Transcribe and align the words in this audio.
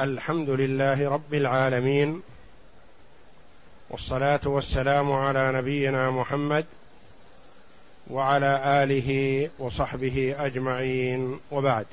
الحمد 0.00 0.50
لله 0.50 1.08
رب 1.08 1.34
العالمين 1.34 2.22
والصلاة 3.90 4.40
والسلام 4.44 5.12
على 5.12 5.52
نبينا 5.52 6.10
محمد 6.10 6.66
وعلى 8.10 8.82
آله 8.82 9.50
وصحبه 9.58 10.34
أجمعين 10.38 11.40
وبعد. 11.52 11.86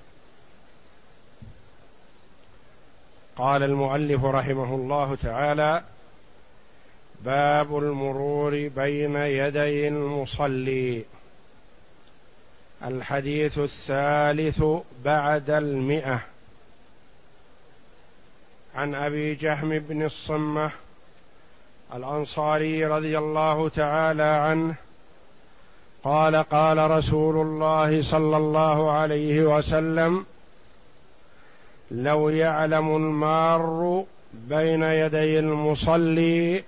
قال 3.35 3.63
المؤلف 3.63 4.25
رحمه 4.25 4.75
الله 4.75 5.15
تعالى 5.15 5.83
باب 7.25 7.77
المرور 7.77 8.67
بين 8.67 9.15
يدي 9.15 9.87
المصلي. 9.87 11.05
الحديث 12.83 13.59
الثالث 13.59 14.63
بعد 15.05 15.49
المئة. 15.49 16.30
عن 18.75 18.95
أبي 18.95 19.35
جهم 19.35 19.79
بن 19.79 20.03
الصمة 20.03 20.71
الأنصاري 21.95 22.85
رضي 22.85 23.17
الله 23.17 23.69
تعالى 23.69 24.23
عنه 24.23 24.75
قال 26.03 26.35
قال 26.35 26.91
رسول 26.91 27.47
الله 27.47 28.01
صلى 28.01 28.37
الله 28.37 28.91
عليه 28.91 29.57
وسلم 29.57 30.25
لو 31.91 32.29
يعلم 32.29 32.95
المار 32.95 34.05
بين 34.33 34.83
يدي 34.83 35.39
المصلي 35.39 36.63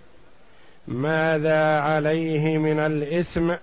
ماذا 0.87 1.79
عليه 1.79 2.57
من 2.57 2.79
الإثم 2.79 3.53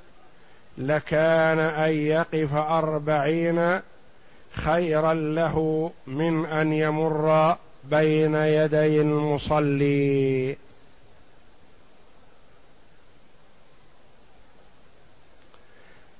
لكان 0.79 1.59
أن 1.59 1.91
يقف 1.91 2.55
أربعين 2.55 3.81
خيرا 4.53 5.15
له 5.15 5.91
من 6.07 6.47
أن 6.47 6.73
يمر 6.73 7.57
بين 7.85 8.35
يدي 8.35 9.01
المصلي. 9.01 10.57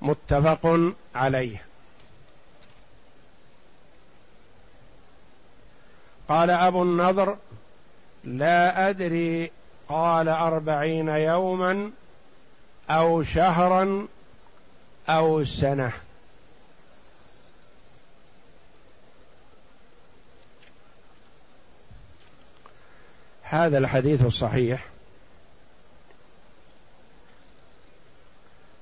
متفق 0.03 0.93
عليه. 1.15 1.65
قال 6.29 6.51
أبو 6.51 6.83
النضر 6.83 7.37
لا 8.25 8.89
أدري 8.89 9.51
قال 9.89 10.29
أربعين 10.29 11.09
يوما 11.09 11.91
أو 12.91 13.23
شهرا 13.23 14.07
أو 15.09 15.45
سنة. 15.45 15.93
هذا 23.51 23.79
الحديث 23.79 24.25
الصحيح 24.25 24.87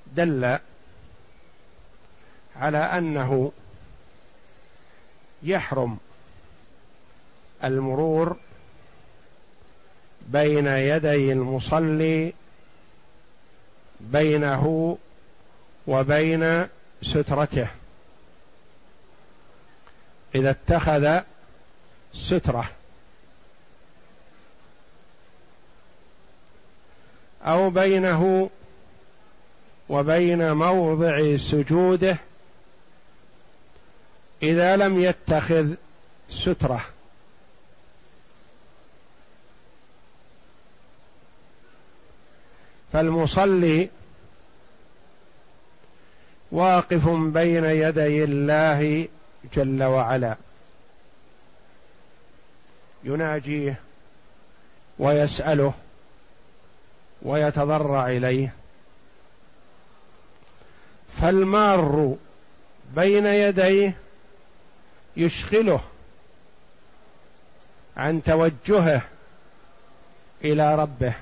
دل 0.06 0.58
على 2.56 2.78
أنه 2.78 3.52
يحرم 5.42 5.98
المرور 7.64 8.36
بين 10.28 10.66
يدي 10.66 11.32
المصلي 11.32 12.32
بينه 14.00 14.98
وبين 15.86 16.68
سترته. 17.02 17.68
إذا 20.34 20.50
اتخذ 20.50 21.20
سترة 22.14 22.70
أو 27.48 27.70
بينه 27.70 28.50
وبين 29.88 30.52
موضع 30.52 31.36
سجوده 31.36 32.16
إذا 34.42 34.76
لم 34.76 35.00
يتخذ 35.00 35.74
سترة. 36.30 36.84
فالمصلي 42.92 43.88
واقف 46.52 47.08
بين 47.08 47.64
يدي 47.64 48.24
الله 48.24 49.08
جل 49.54 49.82
وعلا. 49.82 50.36
يناجيه 53.04 53.80
ويسأله 54.98 55.74
ويتضرع 57.22 58.06
إليه. 58.06 58.52
فالمار 61.20 62.16
بين 62.96 63.26
يديه 63.26 63.96
يشغله 65.16 65.80
عن 67.96 68.22
توجهه 68.22 69.02
إلى 70.44 70.74
ربه. 70.74 71.14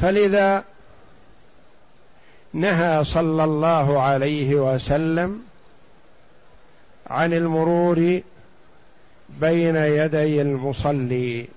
فلذا 0.00 0.64
نهى 2.52 3.04
صلى 3.04 3.44
الله 3.44 4.02
عليه 4.02 4.54
وسلم 4.54 5.44
عن 7.06 7.32
المرور 7.32 8.20
بين 9.28 9.76
يدي 9.76 10.42
المصلي. 10.42 11.48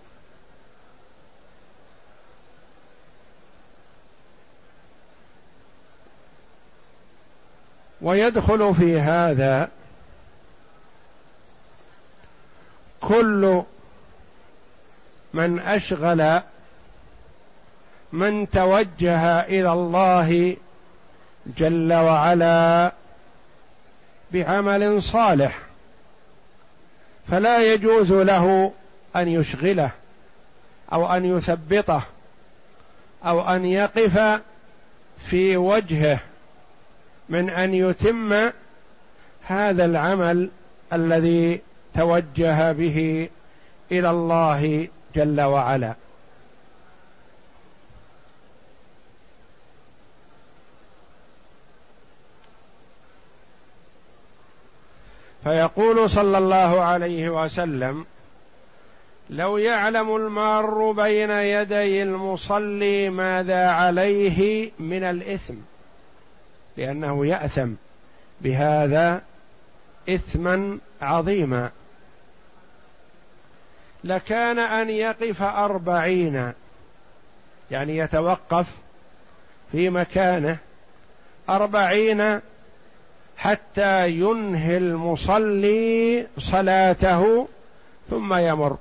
ويدخل 8.01 8.75
في 8.75 8.99
هذا 8.99 9.69
كل 13.01 13.63
من 15.33 15.59
أشغل 15.59 16.41
من 18.11 18.49
توجه 18.49 19.39
إلى 19.39 19.71
الله 19.73 20.57
جل 21.57 21.93
وعلا 21.93 22.91
بعمل 24.31 25.03
صالح 25.03 25.59
فلا 27.31 27.73
يجوز 27.73 28.11
له 28.11 28.71
أن 29.15 29.27
يشغله 29.27 29.91
أو 30.93 31.13
أن 31.13 31.37
يثبطه 31.37 32.01
أو 33.25 33.49
أن 33.55 33.65
يقف 33.65 34.41
في 35.25 35.57
وجهه. 35.57 36.19
من 37.29 37.49
أن 37.49 37.73
يتم 37.73 38.51
هذا 39.41 39.85
العمل 39.85 40.49
الذي 40.93 41.61
توجه 41.93 42.71
به 42.71 43.29
إلى 43.91 44.09
الله 44.09 44.87
جل 45.15 45.41
وعلا. 45.41 45.93
فيقول 55.43 56.09
صلى 56.09 56.37
الله 56.37 56.81
عليه 56.81 57.29
وسلم 57.29 58.05
لو 59.29 59.57
يعلم 59.57 60.15
المار 60.15 60.91
بين 60.91 61.29
يدي 61.29 62.03
المصلي 62.03 63.09
ماذا 63.09 63.69
عليه 63.69 64.71
من 64.79 65.03
الإثم؟ 65.03 65.55
لأنه 66.79 67.25
يأثم 67.25 67.69
بهذا 68.41 69.21
إثما 70.09 70.77
عظيما. 71.01 71.69
لكان 74.03 74.59
أن 74.59 74.89
يقف 74.89 75.41
أربعين 75.41 76.53
يعني 77.71 77.97
يتوقف 77.97 78.67
في 79.71 79.89
مكانه 79.89 80.57
أربعين 81.49 82.39
حتى 83.37 84.09
ينهي 84.09 84.77
المصلي 84.77 86.27
صلاته 86.37 87.47
ثم 88.09 88.33
يمر. 88.33 88.77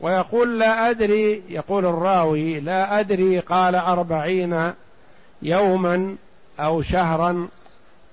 ويقول 0.00 0.58
لا 0.58 0.90
أدري 0.90 1.42
يقول 1.48 1.86
الراوي 1.86 2.60
لا 2.60 3.00
أدري 3.00 3.38
قال 3.38 3.74
أربعين 3.74 4.72
يوما 5.42 6.16
أو 6.60 6.82
شهرا 6.82 7.48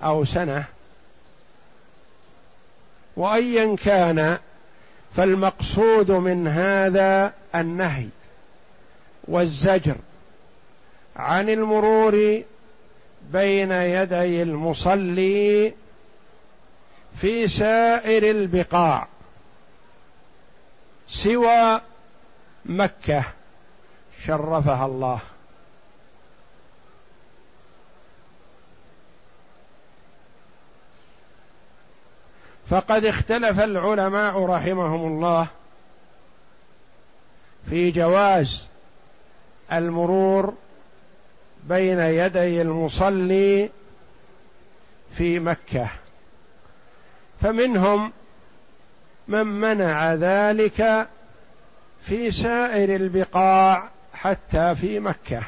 أو 0.04 0.26
سنة. 0.26 0.66
وأيا 3.18 3.76
كان 3.76 4.38
فالمقصود 5.16 6.12
من 6.12 6.48
هذا 6.48 7.34
النهي 7.56 8.08
والزجر 9.28 9.96
عن 11.16 11.50
المرور 11.50 12.42
بين 13.32 13.72
يدي 13.72 14.42
المصلي 14.42 15.74
في 17.18 17.48
سائر 17.48 18.32
البقاع. 18.32 19.08
سوى 21.14 21.82
مكة 22.66 23.24
شرفها 24.26 24.86
الله. 24.86 25.22
فقد 32.70 33.06
اختلف 33.06 33.60
العلماء 33.60 34.46
رحمهم 34.46 35.08
الله 35.08 35.48
في 37.70 37.92
جواز 37.92 38.68
المرور 39.72 40.54
بين 41.64 42.00
يدي 42.00 42.62
المصلي 42.62 43.70
في 45.18 45.40
مكة 45.40 45.88
فمنهم 47.42 48.12
من 49.28 49.48
منع 49.48 50.14
ذلك 50.14 51.08
في 52.02 52.32
سائر 52.32 52.96
البقاع 52.96 53.90
حتى 54.14 54.76
في 54.76 55.00
مكة. 55.00 55.44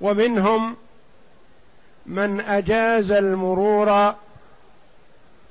ومنهم 0.00 0.76
من 2.06 2.40
أجاز 2.40 3.12
المرور 3.12 4.14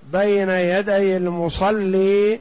بين 0.03 0.49
يدي 0.49 1.17
المصلي 1.17 2.39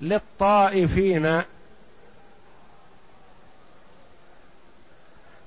للطائفين 0.00 1.42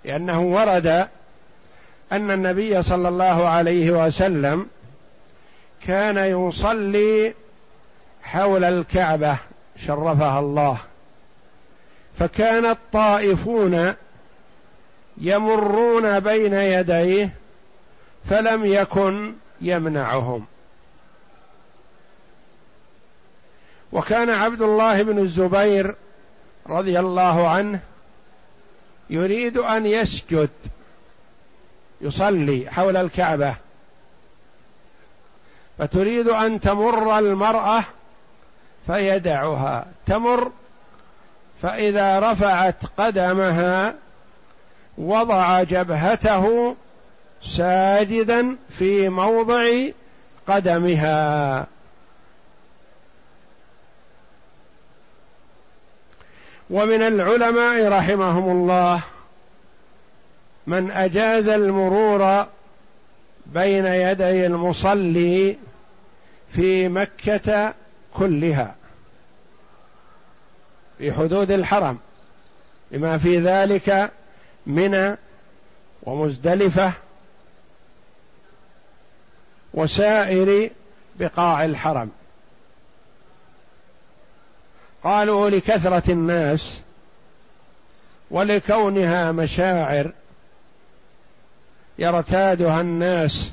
لأنه 0.05 0.41
ورد 0.41 1.09
أن 2.11 2.31
النبي 2.31 2.83
صلى 2.83 3.09
الله 3.09 3.47
عليه 3.47 3.91
وسلم 3.91 4.67
كان 5.87 6.17
يصلي 6.17 7.33
حول 8.23 8.63
الكعبة 8.63 9.37
شرفها 9.85 10.39
الله. 10.39 10.77
فكان 12.19 12.65
الطائفون 12.65 13.93
يمرون 15.17 16.19
بين 16.19 16.53
يديه 16.53 17.33
فلم 18.29 18.65
يكن 18.65 19.33
يمنعهم. 19.61 20.45
وكان 23.91 24.29
عبد 24.29 24.61
الله 24.61 25.03
بن 25.03 25.19
الزبير 25.19 25.95
رضي 26.67 26.99
الله 26.99 27.47
عنه 27.49 27.79
يريد 29.09 29.57
أن 29.57 29.85
يسجد. 29.85 30.49
يصلي 32.01 32.67
حول 32.71 32.97
الكعبة. 32.97 33.55
فتريد 35.77 36.27
أن 36.27 36.59
تمر 36.59 37.19
المرأة 37.19 37.83
فيدعها. 38.87 39.85
تمر 40.07 40.51
فإذا 41.61 42.19
رفعت 42.19 42.75
قدمها 42.97 43.95
وضع 44.97 45.63
جبهته 45.63 46.75
ساجدا 47.43 48.55
في 48.77 49.09
موضع 49.09 49.65
قدمها. 50.47 51.67
ومن 56.69 57.01
العلماء 57.01 57.87
رحمهم 57.87 58.51
الله 58.51 59.03
من 60.69 60.91
أجاز 60.91 61.47
المرور 61.47 62.45
بين 63.45 63.85
يدي 63.85 64.45
المصلي 64.45 65.57
في 66.51 66.87
مكة 66.87 67.73
كلها 68.13 68.75
في 70.97 71.13
حدود 71.13 71.51
الحرم 71.51 71.99
لما 72.91 73.17
في 73.17 73.39
ذلك 73.39 74.11
منى 74.65 75.17
ومزدلفة 76.03 76.93
وسائر 79.73 80.69
بقاع 81.15 81.65
الحرم. 81.65 82.11
قالوا 85.03 85.49
لكثرة 85.49 86.11
الناس 86.11 86.79
ولكونها 88.31 89.31
مشاعر 89.31 90.11
يرتادها 91.99 92.81
الناس 92.81 93.51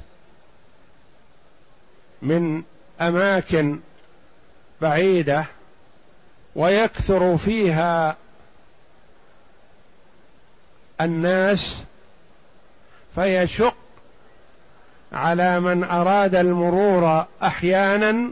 من 2.22 2.62
أماكن 3.00 3.78
بعيدة 4.80 5.46
ويكثر 6.56 7.36
فيها 7.36 8.16
الناس 11.00 11.82
فيشق 13.14 13.76
على 15.12 15.60
من 15.60 15.84
أراد 15.84 16.34
المرور 16.34 17.26
أحيانا 17.42 18.30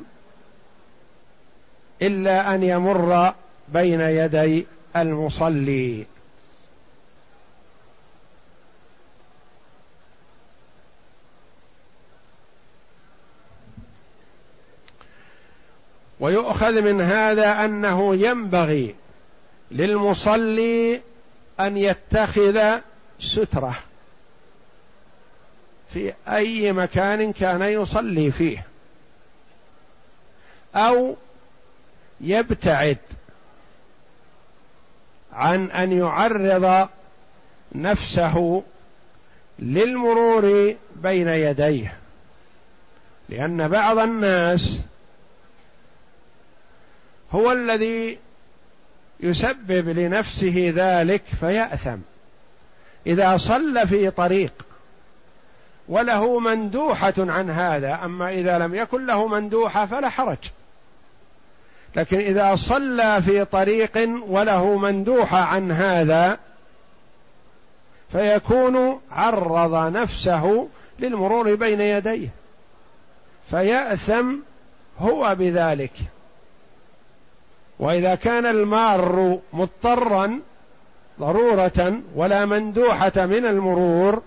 إلا 2.02 2.54
أن 2.54 2.62
يمر 2.62 3.34
بين 3.68 4.00
يدي 4.00 4.66
المصلي. 4.96 6.06
ويؤخذ 16.24 16.82
من 16.82 17.00
هذا 17.00 17.64
أنه 17.64 18.16
ينبغي 18.16 18.94
للمصلي 19.70 21.00
أن 21.60 21.76
يتخذ 21.76 22.78
سترة 23.20 23.78
في 25.92 26.14
أي 26.28 26.72
مكان 26.72 27.32
كان 27.32 27.62
يصلي 27.62 28.30
فيه 28.30 28.66
أو 30.74 31.16
يبتعد 32.20 32.98
عن 35.32 35.70
أن 35.70 35.92
يعرض 35.92 36.88
نفسه 37.72 38.62
للمرور 39.58 40.74
بين 40.96 41.28
يديه 41.28 41.94
لأن 43.28 43.68
بعض 43.68 43.98
الناس 43.98 44.80
هو 47.34 47.52
الذي 47.52 48.18
يسبب 49.20 49.88
لنفسه 49.88 50.72
ذلك 50.76 51.22
فيأثم. 51.40 51.98
إذا 53.06 53.36
صلى 53.36 53.86
في 53.86 54.10
طريق 54.10 54.52
وله 55.88 56.38
مندوحة 56.38 57.14
عن 57.18 57.50
هذا 57.50 58.00
أما 58.04 58.30
إذا 58.30 58.58
لم 58.58 58.74
يكن 58.74 59.06
له 59.06 59.26
مندوحة 59.26 59.86
فلا 59.86 60.08
حرج. 60.08 60.38
لكن 61.96 62.18
إذا 62.18 62.56
صلى 62.56 63.22
في 63.22 63.44
طريق 63.44 64.08
وله 64.26 64.76
مندوحة 64.78 65.38
عن 65.38 65.72
هذا 65.72 66.38
فيكون 68.12 69.00
عرض 69.10 69.92
نفسه 69.92 70.68
للمرور 70.98 71.54
بين 71.54 71.80
يديه. 71.80 72.28
فيأثم 73.50 74.34
هو 74.98 75.34
بذلك. 75.34 75.92
وإذا 77.78 78.14
كان 78.14 78.46
المار 78.46 79.38
مضطرا 79.52 80.40
ضرورة 81.20 82.00
ولا 82.14 82.44
مندوحة 82.44 83.12
من 83.16 83.46
المرور 83.46 84.22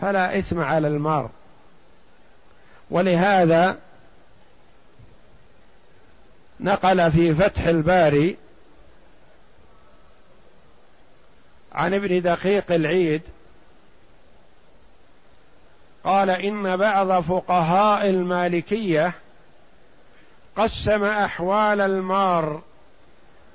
فلا 0.00 0.38
إثم 0.38 0.60
على 0.60 0.88
المار. 0.88 1.30
ولهذا 2.90 3.78
نقل 6.60 7.12
في 7.12 7.34
فتح 7.34 7.64
الباري 7.64 8.36
عن 11.72 11.94
ابن 11.94 12.22
دقيق 12.22 12.72
العيد 12.72 13.22
قال 16.04 16.30
إن 16.30 16.76
بعض 16.76 17.22
فقهاء 17.22 18.10
المالكية 18.10 19.12
قسم 20.56 21.04
أحوال 21.04 21.80
المار 21.80 22.62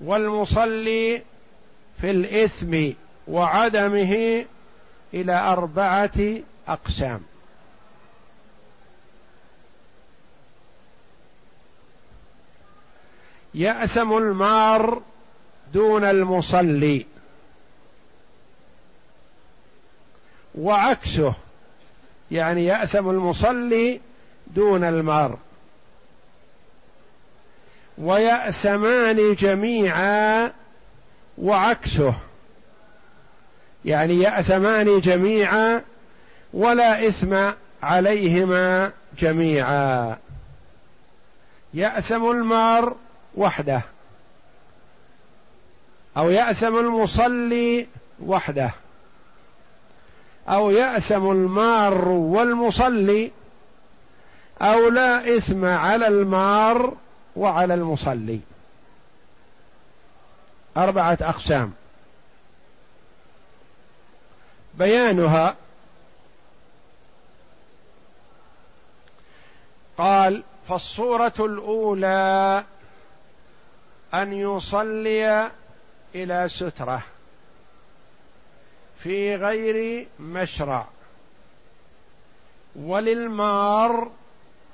والمصلي 0.04 1.22
في 2.02 2.12
الإثم 2.12 2.92
وعدمه 3.28 4.46
إلى 5.14 5.34
أربعة 5.34 6.20
أقسام. 6.68 7.22
يأثم 13.54 14.18
المار 14.18 15.02
دون 15.74 16.04
المصلي 16.04 17.06
وعكسه 20.56 21.34
يعني 22.32 22.66
يأثم 22.66 23.10
المصلي 23.10 24.02
دون 24.48 24.84
المار. 24.84 25.38
ويأثمان 27.98 29.36
جميعا 29.36 30.52
وعكسه. 31.38 32.14
يعني 33.86 34.20
يأثمان 34.22 35.00
جميعا 35.00 35.82
ولا 36.54 37.08
إثم 37.08 37.36
عليهما 37.84 38.92
جميعا. 39.20 40.18
يأثم 41.74 42.32
المار 42.32 42.96
وحده 43.36 43.82
أو 46.18 46.30
يأثم 46.30 46.78
المصلي 46.78 47.88
وحده 48.26 48.72
أو 50.50 50.72
يأثم 50.72 51.32
المار 51.32 52.08
والمصلي 52.08 53.32
أو 54.62 54.90
لا 54.90 55.38
إثم 55.38 55.66
على 55.66 56.08
المار 56.08 56.94
وعلى 57.38 57.74
المصلي. 57.74 58.40
أربعة 60.78 61.18
أقسام. 61.22 61.74
بيانها 64.74 65.56
قال 69.98 70.44
فالصورة 70.70 71.34
الأولى 71.40 72.64
أن 74.14 74.34
يصلي 74.34 75.52
إلى 76.16 76.50
سترة 76.50 77.04
في 79.00 79.36
غير 79.36 80.08
مشرع 80.20 80.88
وللمار 82.76 84.12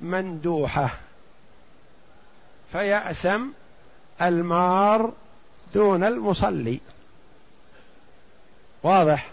مندوحة. 0.01 1.03
فيأثم 2.74 3.48
المار 4.22 5.13
دون 5.74 6.03
المصلي. 6.03 6.80
واضح؟ 8.84 9.30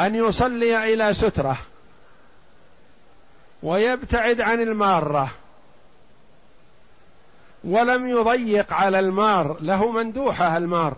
أن 0.00 0.14
يصلي 0.14 0.94
إلى 0.94 1.14
سترة 1.14 1.58
ويبتعد 3.62 4.40
عن 4.40 4.60
المارة 4.60 5.34
ولم 7.64 8.08
يضيق 8.08 8.72
على 8.72 8.98
المار 8.98 9.56
له 9.60 9.90
مندوحة 9.90 10.56
المار. 10.56 10.96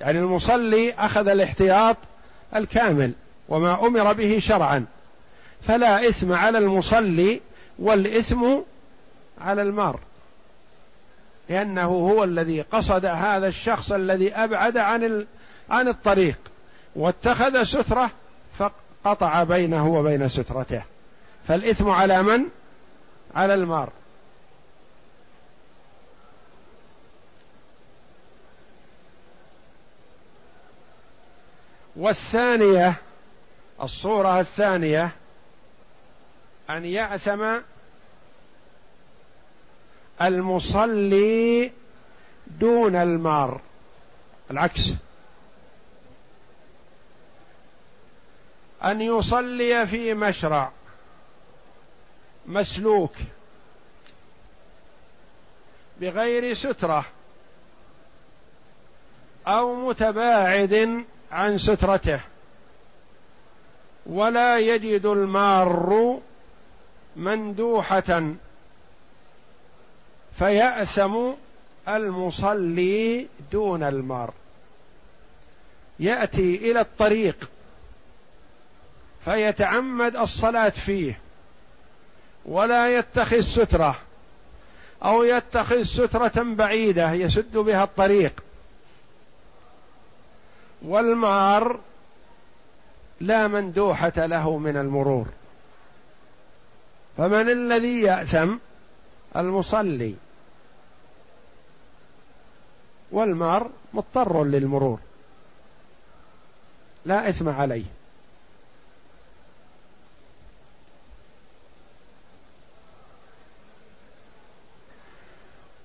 يعني 0.00 0.18
المصلي 0.18 0.92
أخذ 0.92 1.28
الاحتياط 1.28 1.96
الكامل 2.56 3.12
وما 3.48 3.86
أمر 3.86 4.12
به 4.12 4.38
شرعا. 4.38 4.86
فلا 5.66 6.08
إثم 6.08 6.32
على 6.32 6.58
المصلي 6.58 7.40
والإثم 7.78 8.56
على 9.40 9.62
المار. 9.62 10.00
لأنه 11.48 11.86
هو 11.86 12.24
الذي 12.24 12.60
قصد 12.60 13.04
هذا 13.06 13.46
الشخص 13.46 13.92
الذي 13.92 14.34
أبعد 14.34 14.76
عن 14.76 15.26
عن 15.70 15.88
الطريق 15.88 16.38
واتخذ 16.96 17.62
سترة 17.62 18.10
فقطع 18.58 19.42
بينه 19.42 19.88
وبين 19.88 20.28
سترته. 20.28 20.82
فالإثم 21.48 21.90
على 21.90 22.22
من؟ 22.22 22.44
على 23.34 23.54
المار. 23.54 23.88
والثانية 31.96 32.94
الصورة 33.82 34.40
الثانية 34.40 35.12
أن 36.70 36.84
يأثم 36.84 37.58
المصلي 40.22 41.72
دون 42.46 42.96
المار. 42.96 43.60
العكس. 44.50 44.92
أن 48.84 49.00
يصلي 49.00 49.86
في 49.86 50.14
مشرع. 50.14 50.70
مسلوك. 52.46 53.14
بغير 56.00 56.54
سترة. 56.54 57.04
أو 59.46 59.88
متباعد 59.88 61.04
عن 61.32 61.58
سترته. 61.58 62.20
ولا 64.06 64.58
يجد 64.58 65.06
المار 65.06 66.21
مندوحة. 67.16 68.32
فيأثم 70.38 71.16
المصلي 71.88 73.26
دون 73.52 73.82
المار. 73.82 74.32
يأتي 75.98 76.70
إلى 76.70 76.80
الطريق. 76.80 77.50
فيتعمد 79.24 80.16
الصلاة 80.16 80.68
فيه. 80.68 81.20
ولا 82.44 82.98
يتخذ 82.98 83.40
سترة. 83.40 83.98
أو 85.04 85.24
يتخذ 85.24 85.82
سترة 85.82 86.42
بعيدة. 86.42 87.12
يسد 87.12 87.56
بها 87.56 87.84
الطريق. 87.84 88.42
والمار 90.82 91.80
لا 93.20 93.48
مندوحة 93.48 94.12
له 94.16 94.58
من 94.58 94.76
المرور. 94.76 95.26
فمن 97.16 97.48
الذي 97.48 98.00
يأثم؟ 98.00 98.56
المصلي. 99.36 100.14
والمار 103.12 103.70
مضطر 103.94 104.44
للمرور. 104.44 104.98
لا 107.04 107.28
إثم 107.28 107.48
عليه. 107.48 107.84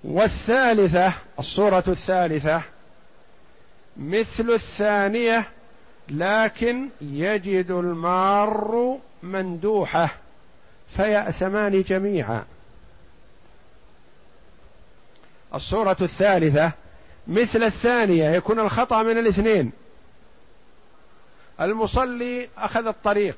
والثالثة 0.03 1.13
الصورة 1.39 1.83
الثالثة 1.87 2.61
مثل 3.97 4.49
الثانية 4.49 5.49
لكن 6.09 6.89
يجد 7.01 7.71
المار 7.71 8.97
مندوحة. 9.23 10.15
فيأثمان 10.95 11.81
جميعا. 11.81 12.45
الصورة 15.53 15.97
الثالثة 16.01 16.71
مثل 17.27 17.63
الثانية 17.63 18.29
يكون 18.29 18.59
الخطأ 18.59 19.03
من 19.03 19.17
الاثنين. 19.17 19.71
المصلي 21.61 22.49
أخذ 22.57 22.87
الطريق 22.87 23.37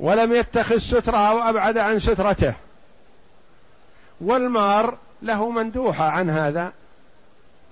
ولم 0.00 0.32
يتخذ 0.32 0.78
سترة 0.78 1.16
أو 1.16 1.38
أبعد 1.38 1.78
عن 1.78 2.00
سترته. 2.00 2.54
والمار 4.20 4.98
له 5.22 5.50
مندوحة 5.50 6.04
عن 6.04 6.30
هذا. 6.30 6.72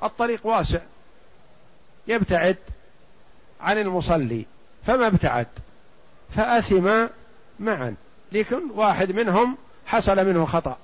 الطريق 0.02 0.46
واسع 0.46 0.80
يبتعد 2.06 2.56
عن 3.60 3.78
المصلي 3.78 4.44
فما 4.86 5.06
ابتعد. 5.06 5.46
فأثم 6.36 7.06
معا. 7.62 7.94
لكن 8.32 8.70
واحد 8.74 9.12
منهم 9.12 9.56
حصل 9.86 10.26
منه 10.26 10.44
خطأ. 10.44 10.76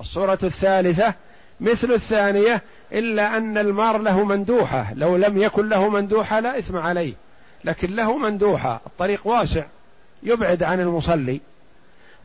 الصورة 0.00 0.38
الثالثة 0.42 1.14
مثل 1.60 1.92
الثانية 1.92 2.62
إلا 2.92 3.36
أن 3.36 3.58
المار 3.58 3.98
له 3.98 4.24
مندوحة. 4.24 4.94
لو 4.94 5.16
لم 5.16 5.42
يكن 5.42 5.68
له 5.68 5.88
مندوحة 5.88 6.40
لا 6.40 6.58
إثم 6.58 6.76
عليه. 6.76 7.14
لكن 7.64 7.96
له 7.96 8.18
مندوحة. 8.18 8.80
الطريق 8.86 9.26
واسع. 9.26 9.64
يبعد 10.22 10.62
عن 10.62 10.80
المصلي. 10.80 11.40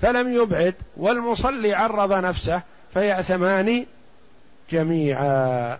فلم 0.01 0.34
يبعد 0.34 0.75
والمصلي 0.98 1.74
عرض 1.74 2.13
نفسه 2.13 2.62
فيأثمان 2.94 3.86
جميعا. 4.72 5.80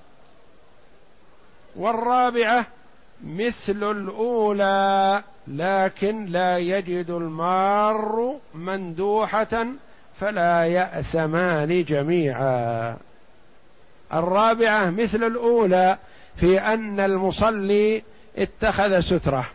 والرابعة 1.76 2.68
مثل 3.24 3.92
الأولى 3.92 5.24
لكن 5.48 6.26
لا 6.26 6.58
يجد 6.58 7.10
المار 7.10 8.36
مندوحة 8.54 9.66
فلا 10.20 10.66
يأثمان 10.66 11.84
جميعا. 11.84 12.98
الرابعة 14.14 14.90
مثل 14.90 15.24
الأولى 15.24 15.98
في 16.36 16.60
أن 16.60 17.00
المصلي 17.00 18.04
اتخذ 18.38 19.00
سترة 19.00 19.46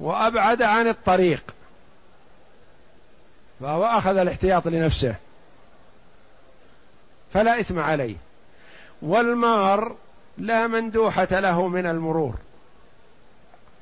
وأبعد 0.00 0.62
عن 0.62 0.88
الطريق 0.88 1.42
فهو 3.60 3.84
أخذ 3.84 4.16
الاحتياط 4.16 4.68
لنفسه 4.68 5.14
فلا 7.32 7.60
إثم 7.60 7.78
عليه. 7.78 8.16
والمار 9.02 9.96
لا 10.38 10.66
مندوحة 10.66 11.28
له 11.30 11.68
من 11.68 11.86
المرور. 11.86 12.34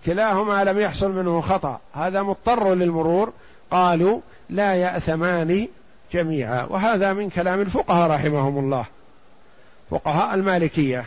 كلاهما 0.07 0.65
لم 0.65 0.79
يحصل 0.79 1.11
منه 1.11 1.41
خطأ. 1.41 1.81
هذا 1.95 2.23
مضطر 2.23 2.75
للمرور. 2.75 3.33
قالوا 3.71 4.21
لا 4.51 4.75
يأثمان 4.75 5.69
جميعا. 6.13 6.65
وهذا 6.65 7.13
من 7.13 7.31
كلام 7.31 7.61
الفقهاء 7.61 8.11
رحمهم 8.11 8.59
الله. 8.59 8.87
فقهاء 9.91 10.35
المالكية. 10.35 11.05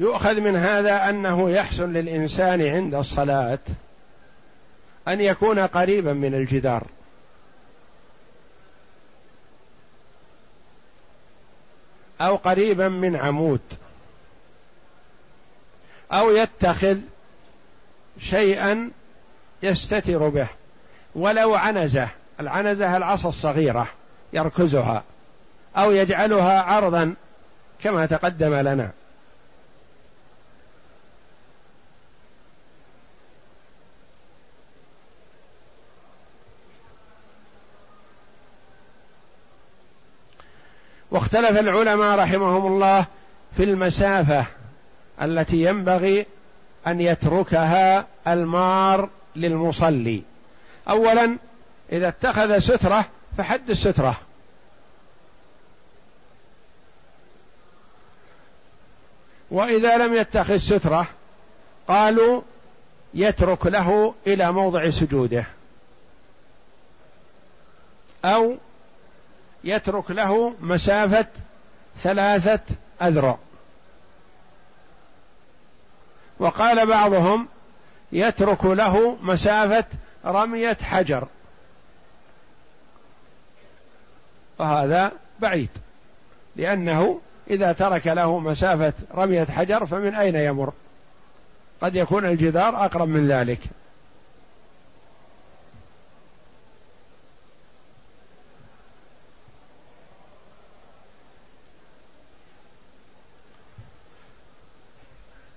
يؤخذ 0.00 0.40
من 0.40 0.56
هذا 0.56 1.08
أنه 1.08 1.50
يحسن 1.50 1.92
للإنسان 1.92 2.62
عند 2.62 2.94
الصلاة 2.94 3.58
أن 5.08 5.20
يكون 5.20 5.58
قريبا 5.58 6.12
من 6.12 6.34
الجدار. 6.34 6.86
أو 12.22 12.36
قريبا 12.36 12.88
من 12.88 13.16
عمود. 13.16 13.60
أو 16.12 16.30
يتخذ 16.30 16.96
شيئا 18.18 18.90
يستتر 19.62 20.28
به. 20.28 20.46
ولو 21.14 21.54
عنزة. 21.54 22.08
العنزة 22.40 22.96
العصا 22.96 23.28
الصغيرة 23.28 23.88
يركزها. 24.32 25.02
أو 25.76 25.90
يجعلها 25.90 26.60
عرضا 26.62 27.14
كما 27.82 28.06
تقدم 28.06 28.54
لنا. 28.54 28.90
واختلف 41.12 41.60
العلماء 41.60 42.18
رحمهم 42.18 42.66
الله 42.66 43.06
في 43.56 43.64
المسافة 43.64 44.46
التي 45.22 45.64
ينبغي 45.64 46.26
أن 46.86 47.00
يتركها 47.00 48.06
المار 48.28 49.08
للمصلي. 49.36 50.22
اولا 50.90 51.36
إذا 51.92 52.08
اتخذ 52.08 52.58
سترة 52.58 53.04
فحد 53.38 53.70
السترة. 53.70 54.16
وإذا 59.50 59.96
لم 59.96 60.14
يتخذ 60.14 60.56
سترة 60.56 61.06
قالوا 61.88 62.42
يترك 63.14 63.66
له 63.66 64.14
إلى 64.26 64.52
موضع 64.52 64.90
سجوده. 64.90 65.46
أو 68.24 68.56
يترك 69.64 70.10
له 70.10 70.54
مسافة 70.60 71.26
ثلاثة 72.02 72.60
أذرع. 73.02 73.38
وقال 76.38 76.86
بعضهم 76.86 77.48
يترك 78.12 78.64
له 78.64 79.16
مسافة 79.22 79.84
رمية 80.24 80.76
حجر. 80.82 81.28
وهذا 84.58 85.12
بعيد 85.40 85.68
لأنه 86.56 87.20
إذا 87.50 87.72
ترك 87.72 88.06
له 88.06 88.38
مسافة 88.38 88.92
رمية 89.14 89.44
حجر 89.44 89.86
فمن 89.86 90.14
أين 90.14 90.36
يمر؟ 90.36 90.72
قد 91.80 91.96
يكون 91.96 92.24
الجدار 92.24 92.84
أقرب 92.84 93.08
من 93.08 93.28
ذلك. 93.28 93.60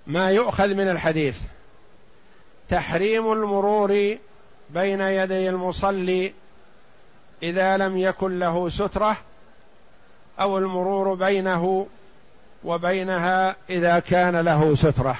ما 0.07 0.31
يؤخذ 0.31 0.67
من 0.67 0.89
الحديث. 0.89 1.39
تحريم 2.69 3.31
المرور 3.31 4.17
بين 4.69 5.01
يدي 5.01 5.49
المصلي 5.49 6.33
إذا 7.43 7.77
لم 7.77 7.97
يكن 7.97 8.39
له 8.39 8.69
سترة 8.69 9.17
أو 10.39 10.57
المرور 10.57 11.13
بينه 11.13 11.87
وبينها 12.63 13.55
إذا 13.69 13.99
كان 13.99 14.35
له 14.35 14.75
سترة. 14.75 15.17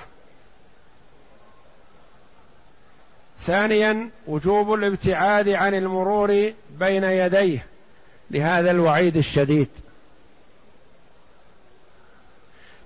ثانيا 3.42 4.10
وجوب 4.28 4.74
الابتعاد 4.74 5.50
عن 5.50 5.74
المرور 5.74 6.54
بين 6.80 7.04
يديه 7.04 7.66
لهذا 8.32 8.72
الوعيد 8.72 9.18
الشديد. 9.18 9.68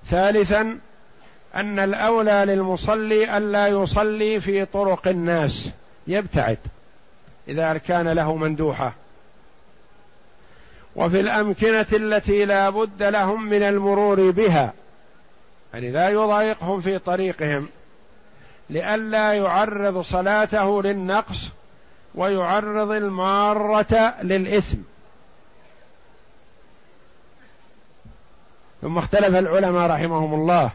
ثالثا 0.10 0.80
أن 1.56 1.80
الأولى 1.80 2.44
للمصلي 2.48 3.38
ألا 3.38 3.68
يصلي 3.68 4.42
في 4.42 4.66
طرق 4.66 5.08
الناس. 5.08 5.70
يبتعد 6.08 6.58
إذا 7.48 7.78
كان 7.78 8.08
له 8.08 8.36
مندوحة. 8.36 8.94
وفي 10.96 11.20
الأمكنة 11.20 11.86
التي 11.94 12.46
لا 12.46 12.70
بد 12.70 13.04
لهم 13.04 13.50
من 13.50 13.64
المرور 13.64 14.32
بها 14.32 14.74
يعني 15.74 15.92
لا 15.92 16.10
يضايقهم 16.10 16.82
في 16.82 17.00
طريقهم 17.00 17.68
لئلا 18.70 19.34
يعرض 19.34 20.02
صلاته 20.02 20.82
للنقص 20.84 21.46
ويعرض 22.16 22.92
المارة 22.92 24.14
للإثم. 24.22 24.78
ثم 28.82 28.98
اختلف 28.98 29.36
العلماء 29.36 29.90
رحمهم 29.90 30.34
الله. 30.34 30.72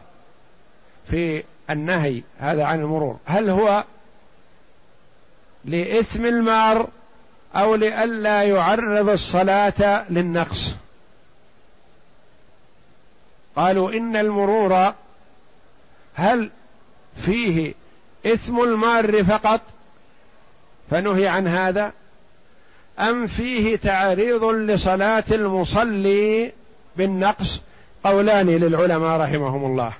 في 1.09 1.43
النهي 1.69 2.23
هذا 2.39 2.63
عن 2.63 2.79
المرور. 2.79 3.17
هل 3.25 3.49
هو 3.49 3.83
لإثم 5.65 6.25
المار 6.25 6.87
أو 7.55 7.75
لئلا 7.75 8.43
يعرض 8.43 9.09
الصلاة 9.09 10.05
للنقص؟ 10.09 10.75
قالوا 13.55 13.91
إن 13.93 14.17
المرور 14.17 14.93
هل 16.13 16.49
فيه 17.17 17.73
إثم 18.25 18.59
المار 18.59 19.23
فقط 19.23 19.61
فنهي 20.89 21.27
عن 21.27 21.47
هذا؟ 21.47 21.91
أم 22.99 23.27
فيه 23.27 23.75
تعريض 23.75 24.43
لصلاة 24.43 25.23
المصلي 25.31 26.51
بالنقص؟ 26.97 27.61
قولان 28.03 28.49
للعلماء 28.49 29.19
رحمهم 29.19 29.65
الله. 29.65 29.93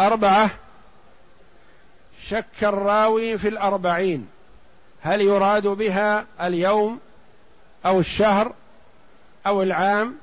أربعة 0.00 0.50
شك 2.28 2.44
الراوي 2.62 3.38
في 3.38 3.48
الأربعين. 3.48 4.28
هل 5.02 5.20
يراد 5.20 5.66
بها 5.66 6.24
اليوم 6.40 6.98
أو 7.86 8.00
الشهر 8.00 8.52
أو 9.46 9.62
العام؟ 9.62 10.14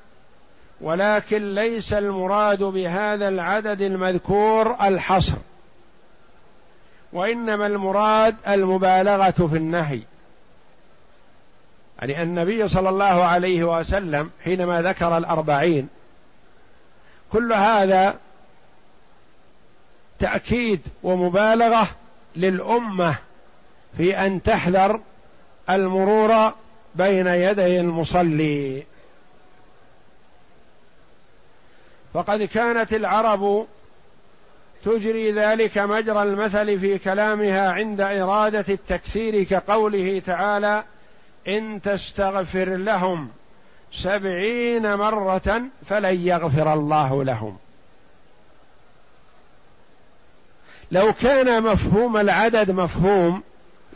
ولكن 0.80 1.54
ليس 1.54 1.92
المراد 1.92 2.62
بهذا 2.62 3.28
العدد 3.28 3.80
المذكور 3.80 4.76
الحصر. 4.82 5.36
وإنما 7.12 7.66
المراد 7.66 8.36
المبالغة 8.48 9.30
في 9.30 9.56
النهي. 9.56 10.00
يعني 11.98 12.22
النبي 12.22 12.68
صلى 12.68 12.88
الله 12.88 13.24
عليه 13.24 13.64
وسلم 13.64 14.30
حينما 14.44 14.82
ذكر 14.82 15.18
الأربعين 15.18 15.88
كل 17.32 17.52
هذا 17.52 18.16
تأكيد 20.18 20.80
ومبالغة 21.02 21.88
للأمة 22.36 23.16
في 23.96 24.16
أن 24.16 24.42
تحذر 24.42 25.00
المرور 25.70 26.52
بين 26.94 27.26
يدي 27.26 27.80
المصلي. 27.80 28.82
فقد 32.14 32.42
كانت 32.42 32.92
العرب 32.92 33.66
تجري 34.84 35.32
ذلك 35.32 35.78
مجرى 35.78 36.22
المثل 36.22 36.80
في 36.80 36.98
كلامها 36.98 37.72
عند 37.72 38.00
إرادة 38.00 38.64
التكثير 38.68 39.42
كقوله 39.42 40.22
تعالى 40.26 40.84
إن 41.48 41.80
تستغفر 41.82 42.76
لهم 42.76 43.28
سبعين 43.92 44.94
مرة 44.94 45.62
فلن 45.86 46.26
يغفر 46.26 46.72
الله 46.72 47.24
لهم. 47.24 47.56
لو 50.90 51.12
كان 51.12 51.62
مفهوم 51.62 52.16
العدد 52.16 52.70
مفهوم 52.70 53.42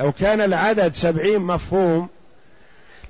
لو 0.01 0.13
كان 0.13 0.41
العدد 0.41 0.95
سبعين 0.95 1.41
مفهوم 1.41 2.09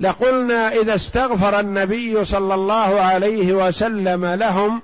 لقلنا 0.01 0.73
إذا 0.73 0.95
استغفر 0.95 1.61
النبي 1.61 2.25
صلى 2.25 2.55
الله 2.55 3.01
عليه 3.01 3.53
وسلم 3.53 4.27
لهم 4.27 4.83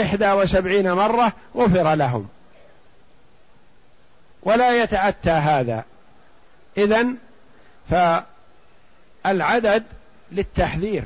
إحدى 0.00 0.32
وسبعين 0.32 0.92
مرة 0.92 1.32
غفر 1.56 1.94
لهم. 1.94 2.28
ولا 4.42 4.82
يتأتى 4.82 5.30
هذا. 5.30 5.84
إذا 6.78 7.06
فالعدد 9.24 9.84
للتحذير. 10.32 11.04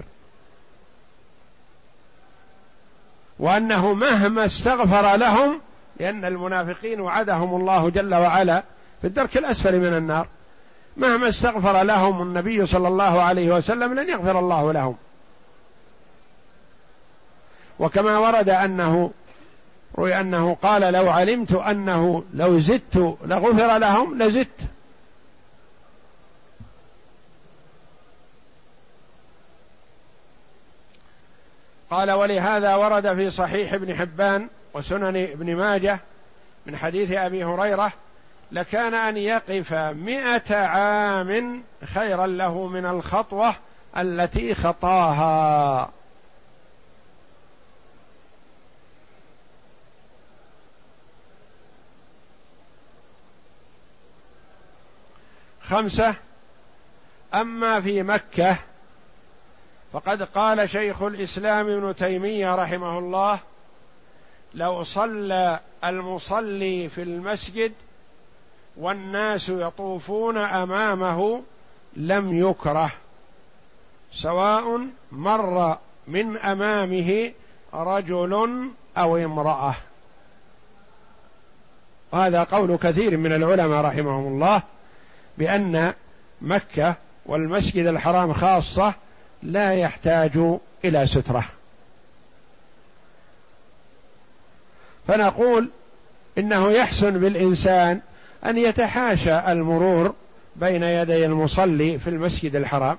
وأنه 3.39 3.93
مهما 3.93 4.45
استغفر 4.45 5.17
لهم 5.17 5.61
لأن 6.01 6.25
المنافقين 6.25 7.01
وعدهم 7.01 7.61
الله 7.61 7.91
جل 7.91 8.15
وعلا 8.15 8.63
في 9.01 9.07
الدرك 9.07 9.37
الأسفل 9.37 9.81
من 9.81 9.97
النار. 9.97 10.27
مهما 10.97 11.29
استغفر 11.29 11.83
لهم 11.83 12.23
النبي 12.23 12.67
صلى 12.67 12.89
الله 12.89 13.23
عليه 13.23 13.55
وسلم 13.55 13.95
لن 13.95 14.09
يغفر 14.09 14.39
الله 14.39 14.73
لهم. 14.73 14.97
وكما 17.79 18.19
ورد 18.19 18.49
أنه 18.49 19.11
روي 19.99 20.21
أنه 20.21 20.55
قال 20.63 20.93
لو 20.93 21.11
علمت 21.11 21.53
أنه 21.53 22.25
لو 22.35 22.59
زدت 22.59 23.17
لغفر 23.27 23.79
لهم 23.79 24.23
لزدت. 24.23 24.61
قال 31.91 32.11
ولهذا 32.11 32.75
ورد 32.75 33.15
في 33.15 33.31
صحيح 33.31 33.73
ابن 33.73 33.97
حبان 33.97 34.49
وسنن 34.75 35.17
ابن 35.17 35.57
ماجه 35.57 36.01
من 36.67 36.77
حديث 36.77 37.13
أبي 37.13 37.45
هريرة 37.45 37.93
لكان 38.53 38.95
أن 38.95 39.17
يقف 39.17 39.73
مئة 39.75 40.57
عام 40.57 41.63
خيرا 41.85 42.27
له 42.27 42.67
من 42.67 42.87
الخطوة 42.87 43.55
التي 43.97 44.55
خطاها. 44.55 45.91
خمسة 55.63 56.15
أما 57.35 57.81
في 57.81 58.03
مكة 58.03 58.59
فقد 59.93 60.23
قال 60.23 60.71
شيخ 60.71 61.03
الإسلام 61.03 61.69
ابن 61.69 61.97
تيمية 61.97 62.55
رحمه 62.55 62.99
الله 62.99 63.41
لو 64.55 64.85
صلى 64.85 65.61
المصلي 65.85 66.89
في 66.89 67.03
المسجد 67.03 67.73
والناس 68.77 69.49
يطوفون 69.49 70.39
أمامه 70.39 71.43
لم 71.97 72.51
يكره 72.51 72.93
سواء 74.13 74.87
مر 75.13 75.79
من 76.09 76.37
أمامه 76.37 77.33
رجل 77.75 78.65
أو 78.99 79.17
امرأة. 79.17 79.75
وهذا 82.13 82.43
قول 82.43 82.77
كثير 82.77 83.17
من 83.17 83.33
العلماء 83.33 83.85
رحمهم 83.85 84.27
الله 84.27 84.63
بأن 85.39 85.95
مكة 86.43 86.95
والمسجد 87.27 87.87
الحرام 87.87 88.33
خاصة 88.33 88.95
لا 89.43 89.75
يحتاج 89.75 90.59
إلى 90.85 91.07
سترة. 91.07 91.45
فنقول 95.11 95.69
إنه 96.39 96.71
يحسن 96.71 97.11
بالإنسان 97.11 98.01
أن 98.47 98.59
يتحاشى 98.59 99.39
المرور 99.39 100.15
بين 100.57 100.83
يدي 100.83 101.27
المصلي 101.27 101.99
في 101.99 102.11
المسجد 102.11 102.57
الحرام 102.57 102.99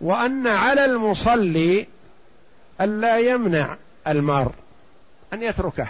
وأن 0.00 0.46
على 0.46 0.84
المصلي 0.84 1.86
الا 2.80 3.18
يمنع 3.18 3.76
المار 4.06 4.52
أن 5.32 5.42
يتركه. 5.42 5.88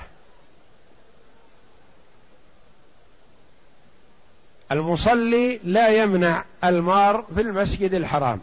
المصلي 4.73 5.61
لا 5.65 5.89
يمنع 5.89 6.45
المار 6.65 7.25
في 7.35 7.41
المسجد 7.41 7.95
الحرام 7.95 8.41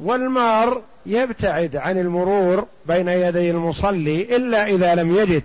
والمار 0.00 0.82
يبتعد 1.06 1.76
عن 1.76 1.98
المرور 1.98 2.66
بين 2.86 3.08
يدي 3.08 3.50
المصلي 3.50 4.36
إلا 4.36 4.66
إذا 4.66 4.94
لم 4.94 5.16
يجد 5.16 5.42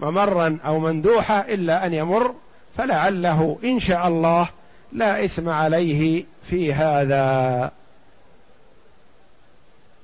ممرا 0.00 0.58
أو 0.66 0.78
مندوحة 0.78 1.38
إلا 1.38 1.86
أن 1.86 1.94
يمر 1.94 2.34
فلعله 2.76 3.58
إن 3.64 3.78
شاء 3.78 4.08
الله 4.08 4.48
لا 4.92 5.24
إثم 5.24 5.48
عليه 5.48 6.24
في 6.42 6.74
هذا. 6.74 7.70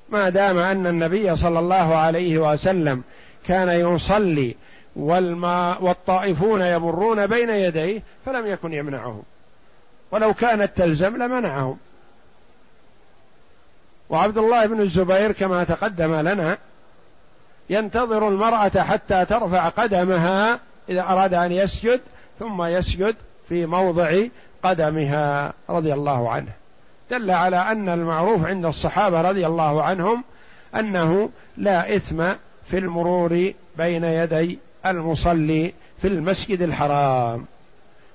ما 0.09 0.29
دام 0.29 0.59
أن 0.59 0.87
النبي 0.87 1.37
صلى 1.37 1.59
الله 1.59 1.95
عليه 1.95 2.39
وسلم 2.39 3.03
كان 3.49 3.69
يصلي 3.69 4.55
والماء 4.97 5.85
والطائفون 5.85 6.61
يمرون 6.61 7.27
بين 7.27 7.51
يديه 7.51 8.03
فلم 8.27 8.47
يكن 8.47 8.73
يمنعهم. 8.73 9.23
ولو 10.11 10.35
كانت 10.35 10.77
تلزم 10.77 11.17
لمنعهم. 11.17 11.79
وعبد 14.11 14.39
الله 14.39 14.67
بن 14.67 14.81
الزبير 14.81 15.33
كما 15.33 15.65
تقدم 15.65 16.15
لنا 16.15 16.59
ينتظر 17.71 18.29
المرأة 18.29 18.83
حتى 18.83 19.25
ترفع 19.25 19.69
قدمها 19.69 20.59
إذا 20.89 21.03
أراد 21.03 21.35
أن 21.35 21.53
يسجد 21.53 22.01
ثم 22.39 22.63
يسجد 22.63 23.15
في 23.49 23.67
موضع 23.67 24.23
قدمها 24.63 25.53
رضي 25.71 25.95
الله 25.95 26.31
عنه. 26.31 26.53
دل 27.11 27.31
على 27.31 27.57
أن 27.57 27.89
المعروف 27.89 28.47
عند 28.47 28.65
الصحابة 28.65 29.21
رضي 29.21 29.47
الله 29.47 29.83
عنهم 29.83 30.25
أنه 30.75 31.31
لا 31.57 31.97
إثم 31.97 32.25
في 32.71 32.79
المرور 32.79 33.53
بين 33.79 34.05
يدي 34.05 34.59
المصلي 34.87 35.75
في 36.03 36.09
المسجد 36.09 36.63
الحرام. 36.63 37.47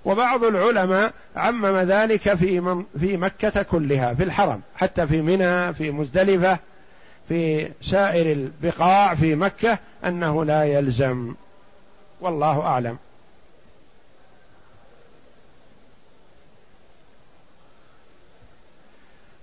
وبعض 0.06 0.44
العلماء 0.44 1.14
عمم 1.36 1.78
ذلك 1.78 2.34
في 2.34 2.60
من 2.60 2.86
في 3.00 3.18
مكة 3.18 3.64
كلها 3.64 4.14
في 4.14 4.24
الحرم 4.24 4.62
حتى 4.76 5.08
في 5.08 5.22
منى 5.22 5.74
في 5.74 5.92
مزدلفة 5.92 6.60
في 7.30 7.72
سائر 7.82 8.32
البقاع 8.32 9.16
في 9.16 9.36
مكة 9.36 9.78
أنه 10.06 10.46
لا 10.46 10.64
يلزم. 10.64 11.36
والله 12.22 12.62
أعلم. 12.62 12.98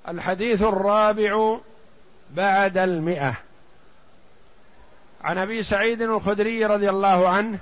الحديث 0.08 0.62
الرابع 0.62 1.56
بعد 2.30 2.78
المئة. 2.78 3.34
عن 5.24 5.38
أبي 5.38 5.62
سعيد 5.62 6.02
الخدري 6.02 6.66
رضي 6.66 6.90
الله 6.90 7.28
عنه 7.28 7.58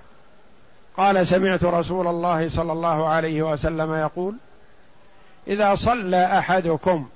قال 0.97 1.27
سمعت 1.27 1.65
رسول 1.65 2.07
الله 2.07 2.49
صلى 2.49 2.73
الله 2.73 3.09
عليه 3.09 3.43
وسلم 3.43 3.95
يقول 3.95 4.37
إذا 5.49 5.75
صلى 5.75 6.39
أحدكم 6.39 7.09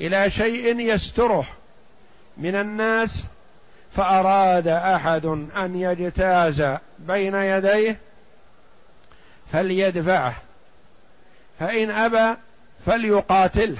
إلى 0.00 0.30
شيء 0.30 0.80
يستره 0.80 1.46
من 2.36 2.54
الناس 2.54 3.24
فأراد 3.96 4.68
أحد 4.68 5.26
أن 5.56 5.76
يجتاز 5.76 6.78
بين 6.98 7.34
يديه 7.34 7.98
فليدفعه 9.52 10.34
فإن 11.60 11.90
أبى 11.90 12.36
فليقاتله 12.86 13.78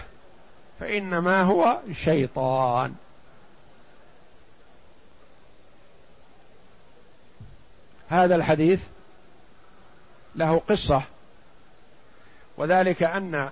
فإنما 0.80 1.42
هو 1.42 1.78
شيطان. 1.92 2.94
هذا 8.08 8.34
الحديث 8.34 8.80
له 10.36 10.58
قصة. 10.68 11.02
وذلك 12.56 13.02
أن 13.02 13.50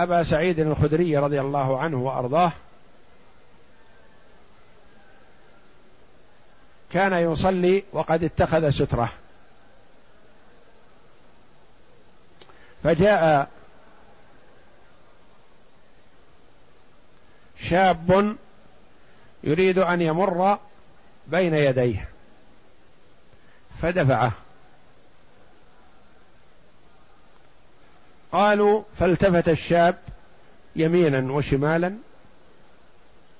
أبا 0.00 0.22
سعيد 0.22 0.60
الخدري 0.60 1.18
رضي 1.18 1.40
الله 1.40 1.80
عنه 1.80 1.96
وأرضاه 1.96 2.52
كان 6.92 7.32
يصلي 7.32 7.84
وقد 7.92 8.24
اتخذ 8.24 8.70
سترة. 8.70 9.12
فجاء 12.84 13.50
شاب 17.60 18.36
يريد 19.44 19.78
أن 19.78 20.00
يمر 20.00 20.58
بين 21.26 21.54
يديه 21.54 22.08
فدفعه. 23.82 24.32
قالوا 28.32 28.82
فالتفت 28.98 29.48
الشاب 29.48 29.96
يمينا 30.76 31.32
وشمالا 31.32 31.94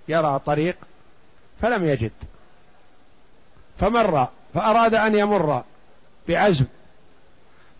يرى 0.09 0.41
طريق 0.47 0.77
فلم 1.63 1.85
يجد. 1.85 2.13
فمر 3.81 4.29
فأراد 4.55 4.95
أن 4.95 5.15
يمر 5.15 5.63
بعزم. 6.29 6.65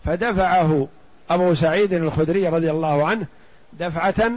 فدفعه 0.05 0.87
أبو 1.29 1.53
سعيد 1.53 1.93
الخدري 1.93 2.47
رضي 2.47 2.71
الله 2.71 3.07
عنه 3.07 3.25
دفعة 3.73 4.31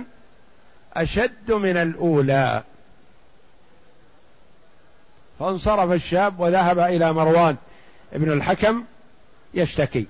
أشد 0.94 1.52
من 1.52 1.76
الأولى. 1.76 2.62
فانصرف 5.38 5.92
الشاب 5.92 6.40
وذهب 6.40 6.78
إلى 6.78 7.12
مروان 7.12 7.56
ابن 8.12 8.32
الحكم 8.32 8.84
يشتكي. 9.54 10.06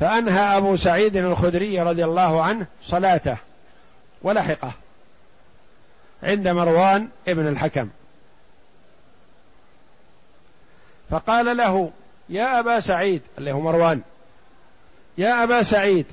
فأنهى 0.00 0.56
أبو 0.56 0.76
سعيد 0.76 1.16
الخدري 1.16 1.80
رضي 1.80 2.04
الله 2.04 2.42
عنه 2.42 2.66
صلاته 2.84 3.36
ولحقه 4.22 4.72
عند 6.22 6.48
مروان 6.48 7.08
ابن 7.28 7.48
الحكم. 7.48 7.88
فقال 11.10 11.56
له 11.56 11.90
يا 12.28 12.60
أبا 12.60 12.80
سعيد 12.80 13.22
اللي 13.38 13.52
هو 13.52 13.60
مروان 13.60 14.00
يا 15.18 15.44
أبا 15.44 15.62
سعيد 15.62 16.06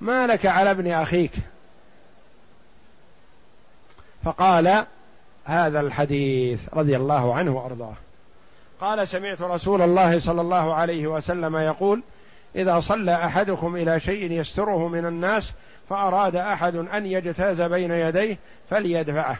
ما 0.00 0.26
لك 0.26 0.46
على 0.46 0.70
ابن 0.70 0.92
أخيك؟ 0.92 1.32
فقال 4.24 4.86
هذا 5.44 5.80
الحديث 5.80 6.60
رضي 6.72 6.96
الله 6.96 7.34
عنه 7.34 7.56
وأرضاه. 7.56 7.94
قال 8.80 9.08
سمعت 9.08 9.40
رسول 9.42 9.82
الله 9.82 10.20
صلى 10.20 10.40
الله 10.40 10.74
عليه 10.74 11.06
وسلم 11.06 11.56
يقول 11.56 12.02
إذا 12.56 12.80
صلى 12.80 13.14
أحدكم 13.14 13.76
إلى 13.76 14.00
شيء 14.00 14.32
يستره 14.32 14.88
من 14.88 15.06
الناس 15.06 15.50
فأراد 15.90 16.36
أحد 16.36 16.76
أن 16.76 17.06
يجتاز 17.06 17.60
بين 17.60 17.90
يديه 17.90 18.38
فليدفعه. 18.70 19.38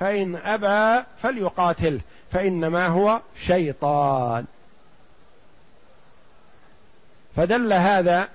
فإن 0.00 0.36
أبى 0.36 1.04
فليقاتله 1.22 2.00
فإنما 2.32 2.86
هو 2.86 3.20
شيطان. 3.40 4.44
فدل 7.36 7.72
هذا 7.72 8.28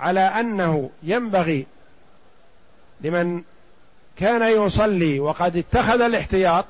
على 0.00 0.20
أنه 0.20 0.90
ينبغي 1.02 1.66
لمن 3.00 3.42
كان 4.16 4.66
يصلي 4.66 5.20
وقد 5.20 5.56
اتخذ 5.56 6.00
الاحتياط 6.00 6.64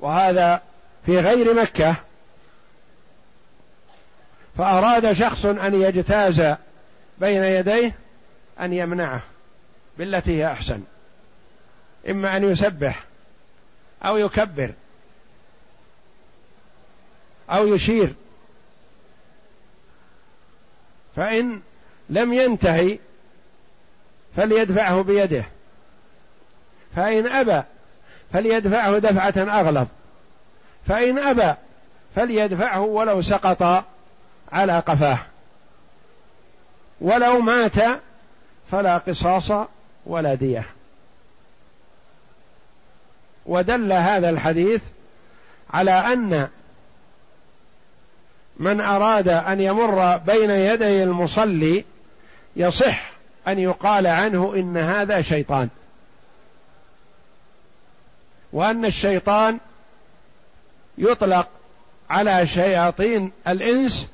وهذا 0.00 0.62
في 1.06 1.20
غير 1.20 1.54
مكة 1.54 1.96
فأراد 4.58 5.12
شخص 5.12 5.44
أن 5.44 5.80
يجتاز 5.80 6.54
بين 7.18 7.44
يديه 7.44 7.94
أن 8.60 8.72
يمنعه 8.72 9.22
بالتي 9.98 10.38
هي 10.38 10.52
أحسن. 10.52 10.82
إما 12.08 12.36
أن 12.36 12.44
يسبح 12.52 13.04
أو 14.02 14.16
يكبر 14.16 14.72
أو 17.50 17.74
يشير. 17.74 18.14
فإن 21.16 21.60
لم 22.10 22.32
ينتهي 22.32 22.98
فليدفعه 24.36 25.02
بيده. 25.02 25.44
فإن 26.96 27.26
أبى 27.26 27.62
فليدفعه 28.32 28.98
دفعة 28.98 29.60
أغلظ. 29.60 29.86
فإن 30.86 31.18
أبى 31.18 31.54
فليدفعه 32.16 32.80
ولو 32.80 33.22
سقط 33.22 33.84
على 34.52 34.78
قفاه. 34.78 35.18
ولو 37.00 37.40
مات 37.40 38.00
فلا 38.70 38.98
قصاص 38.98 39.66
ولا 40.06 40.34
دية. 40.34 40.66
ودل 43.46 43.92
هذا 43.92 44.30
الحديث 44.30 44.82
على 45.70 45.90
أن 45.90 46.48
من 48.56 48.80
أراد 48.80 49.28
أن 49.28 49.60
يمر 49.60 50.16
بين 50.16 50.50
يدي 50.50 51.02
المصلي 51.02 51.84
يصح 52.56 53.10
أن 53.48 53.58
يقال 53.58 54.06
عنه 54.06 54.54
إن 54.56 54.76
هذا 54.76 55.22
شيطان. 55.22 55.68
وأن 58.52 58.84
الشيطان 58.84 59.58
يطلق 60.98 61.48
على 62.10 62.46
شياطين 62.46 63.32
الإنس 63.48 64.08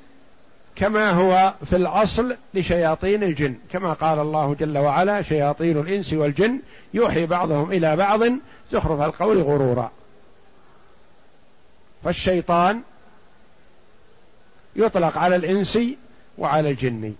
كما 0.76 1.10
هو 1.10 1.54
في 1.64 1.76
الأصل 1.76 2.36
لشياطين 2.54 3.22
الجن. 3.22 3.56
كما 3.72 3.92
قال 3.92 4.18
الله 4.18 4.54
جل 4.54 4.78
وعلا 4.78 5.22
شياطين 5.22 5.80
الإنس 5.80 6.12
والجن 6.12 6.60
يوحي 6.94 7.26
بعضهم 7.26 7.72
إلى 7.72 7.96
بعض 7.96 8.20
زخرف 8.72 9.00
القول 9.00 9.42
غرورا. 9.42 9.90
فالشيطان 12.04 12.82
يطلق 14.76 15.18
على 15.18 15.36
الإنس 15.36 15.78
وعلى 16.38 16.70
الجن. 16.70 17.14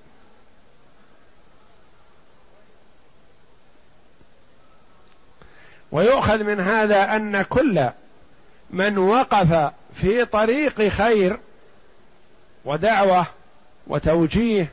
ويؤخذ 5.93 6.45
من 6.45 6.61
هذا 6.61 7.17
أن 7.17 7.43
كل 7.43 7.89
من 8.71 8.99
وقف 8.99 9.73
في 9.95 10.25
طريق 10.25 10.89
خير 10.89 11.39
ودعوة 12.65 13.27
وتوجيه 13.87 14.73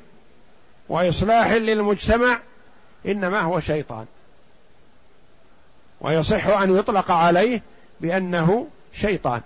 وإصلاح 0.89 1.51
للمجتمع 1.51 2.39
إنما 3.05 3.41
هو 3.41 3.59
شيطان. 3.59 4.05
ويصح 6.01 6.47
أن 6.47 6.77
يطلق 6.77 7.11
عليه 7.11 7.61
بأنه 8.01 8.67
شيطان. 8.93 9.41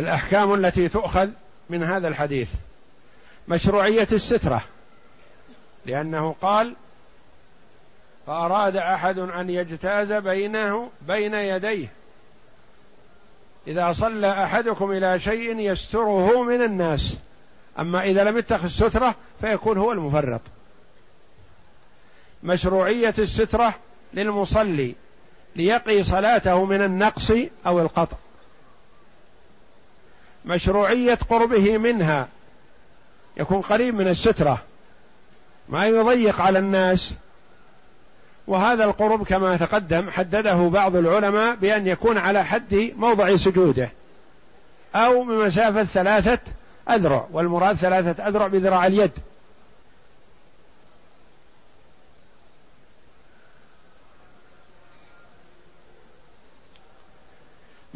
الأحكام 0.00 0.54
التي 0.54 0.88
تؤخذ 0.88 1.28
من 1.70 1.82
هذا 1.82 2.08
الحديث. 2.08 2.48
مشروعية 3.48 4.08
السترة. 4.12 4.64
لأنه 5.86 6.34
قال 6.42 6.74
فأراد 8.26 8.76
أحد 8.76 9.18
أن 9.18 9.50
يجتاز 9.50 10.12
بينه 10.12 10.90
بين 11.06 11.34
يديه. 11.34 11.86
إذا 13.66 13.92
صلى 13.92 14.44
أحدكم 14.44 14.92
إلى 14.92 15.20
شيء 15.20 15.58
يستره 15.58 16.42
من 16.42 16.62
الناس. 16.62 17.16
أما 17.78 18.02
إذا 18.02 18.24
لم 18.24 18.38
يتخذ 18.38 18.68
سترة 18.68 19.14
فيكون 19.40 19.78
هو 19.78 19.92
المفرط. 19.92 20.40
مشروعية 22.42 23.14
السترة 23.18 23.74
للمصلي 24.14 24.94
ليقي 25.56 26.04
صلاته 26.04 26.64
من 26.64 26.82
النقص 26.82 27.32
أو 27.66 27.80
القطع. 27.80 28.16
مشروعية 30.44 31.18
قربه 31.30 31.78
منها. 31.78 32.28
يكون 33.36 33.60
قريب 33.60 33.94
من 33.94 34.08
السترة. 34.08 34.62
ما 35.68 35.86
يضيق 35.86 36.40
على 36.40 36.58
الناس. 36.58 37.12
وهذا 38.46 38.84
القرب 38.84 39.24
كما 39.24 39.56
تقدم 39.56 40.10
حدده 40.10 40.54
بعض 40.54 40.96
العلماء 40.96 41.54
بأن 41.54 41.86
يكون 41.86 42.18
على 42.18 42.44
حد 42.44 42.92
موضع 42.96 43.36
سجوده. 43.36 43.90
أو 44.94 45.24
بمسافة 45.24 45.84
ثلاثة 45.84 46.38
أذرع. 46.90 47.26
والمراد 47.32 47.76
ثلاثة 47.76 48.28
أذرع 48.28 48.46
بذراع 48.46 48.86
اليد. 48.86 49.12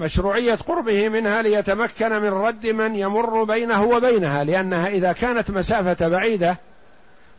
مشروعية 0.04 0.54
قربه 0.54 1.08
منها 1.08 1.42
ليتمكن 1.42 2.12
من 2.12 2.28
رد 2.28 2.66
من 2.66 2.94
يمر 2.94 3.44
بينه 3.44 3.84
وبينها 3.84 4.44
لأنها 4.44 4.88
إذا 4.88 5.12
كانت 5.12 5.50
مسافة 5.50 6.08
بعيدة 6.08 6.56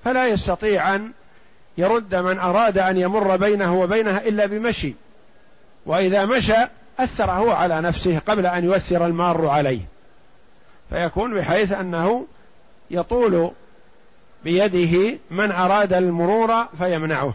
فلا 0.03 0.27
يستطيع 0.27 0.95
أن 0.95 1.11
يرد 1.77 2.15
من 2.15 2.39
أراد 2.39 2.77
أن 2.77 2.97
يمر 2.97 3.35
بينه 3.35 3.81
وبينها 3.81 4.27
إلا 4.27 4.45
بمشي. 4.45 4.93
وإذا 5.85 6.25
مشى 6.25 6.67
أثر 6.99 7.31
هو 7.31 7.51
على 7.51 7.81
نفسه 7.81 8.19
قبل 8.19 8.45
أن 8.45 8.63
يؤثر 8.63 9.05
المار 9.05 9.47
عليه. 9.47 9.81
فيكون 10.89 11.33
بحيث 11.33 11.71
أنه 11.71 12.25
يطول 12.91 13.51
بيده 14.43 15.17
من 15.31 15.51
أراد 15.51 15.93
المرور 15.93 16.65
فيمنعه. 16.77 17.33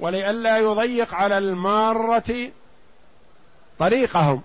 ولئلا 0.00 0.58
يضيق 0.58 1.14
على 1.14 1.38
المارة 1.38 2.50
طريقهم. 3.78 4.42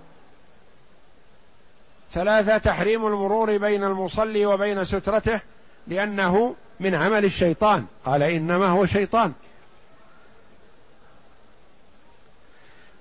ثلاثة 2.13 2.57
تحريم 2.57 3.07
المرور 3.07 3.57
بين 3.57 3.83
المصلي 3.83 4.45
وبين 4.45 4.85
سترته 4.85 5.41
لأنه 5.87 6.55
من 6.79 6.95
عمل 6.95 7.25
الشيطان. 7.25 7.85
قال 8.05 8.23
إنما 8.23 8.67
هو 8.67 8.85
شيطان. 8.85 9.33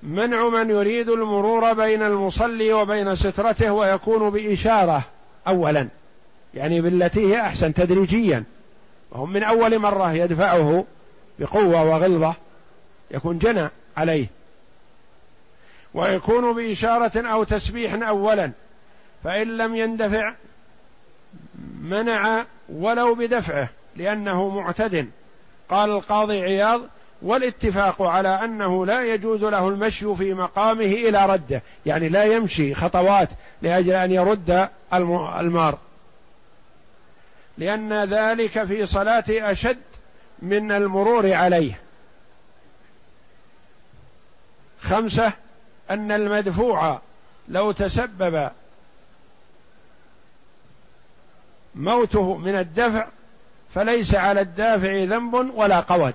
منع 0.03 0.49
من 0.49 0.71
يريد 0.71 1.09
المرور 1.09 1.73
بين 1.73 2.03
المصلي 2.03 2.73
وبين 2.73 3.17
سترته 3.17 3.73
ويكون 3.73 4.31
بإشارة 4.31 5.03
أولا. 5.49 5.89
يعني 6.55 6.81
بالتي 6.81 7.35
هي 7.35 7.41
أحسن 7.41 7.75
تدريجيا. 7.75 8.45
وهم 9.11 9.33
من 9.33 9.43
أول 9.43 9.79
مرة 9.79 10.13
يدفعه 10.13 10.85
بقوة 11.39 11.85
وغلظة 11.85 12.35
يكون 13.11 13.39
جنى 13.39 13.69
عليه. 13.97 14.27
ويكون 15.95 16.53
بإشارة 16.53 17.29
أو 17.31 17.45
تسبيح 17.45 18.09
أولا. 18.09 18.53
فإن 19.25 19.57
لم 19.57 19.77
يندفع 19.77 20.35
منع 21.83 22.45
ولو 22.69 23.15
بدفعه 23.15 23.69
لأنه 23.97 24.49
معتد. 24.49 25.11
قال 25.69 25.91
القاضي 25.91 26.43
عياض 26.43 26.81
والاتفاق 27.23 28.03
على 28.03 28.29
أنه 28.29 28.87
لا 28.87 29.15
يجوز 29.15 29.45
له 29.45 29.69
المشي 29.69 30.15
في 30.15 30.35
مقامه 30.35 30.85
إلى 30.85 31.27
رده. 31.27 31.63
يعني 31.87 32.09
لا 32.09 32.25
يمشي 32.25 32.75
خطوات 32.75 33.29
لأجل 33.63 33.93
أن 33.93 34.13
يرد 34.13 34.69
المار. 35.39 35.79
لأن 37.59 38.05
ذلك 38.05 38.65
في 38.65 38.87
صلاته 38.87 39.51
أشد 39.51 39.79
من 40.43 40.73
المرور 40.73 41.33
عليه. 41.33 41.81
خمسة 44.81 45.33
أن 45.91 46.13
المدفوع 46.13 47.01
لو 47.49 47.73
تسبب 47.73 48.51
موته 51.75 52.37
من 52.37 52.55
الدفع 52.55 53.07
فليس 53.75 54.15
على 54.15 54.41
الدافع 54.41 55.05
ذنب 55.05 55.35
ولا 55.35 55.81
قود 55.81 56.15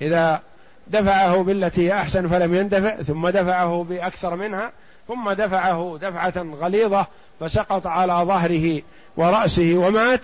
إذا 0.00 0.42
دفعه 0.86 1.42
بالتي 1.42 1.88
هي 1.88 1.92
أحسن 1.92 2.28
فلم 2.28 2.54
يندفع 2.54 2.96
ثم 2.96 3.28
دفعه 3.28 3.84
بأكثر 3.88 4.36
منها 4.36 4.72
ثم 5.08 5.30
دفعه 5.30 5.98
دفعة 6.02 6.32
غليظة 6.36 7.06
فسقط 7.40 7.86
على 7.86 8.12
ظهره 8.12 8.82
ورأسه 9.16 9.74
ومات 9.76 10.20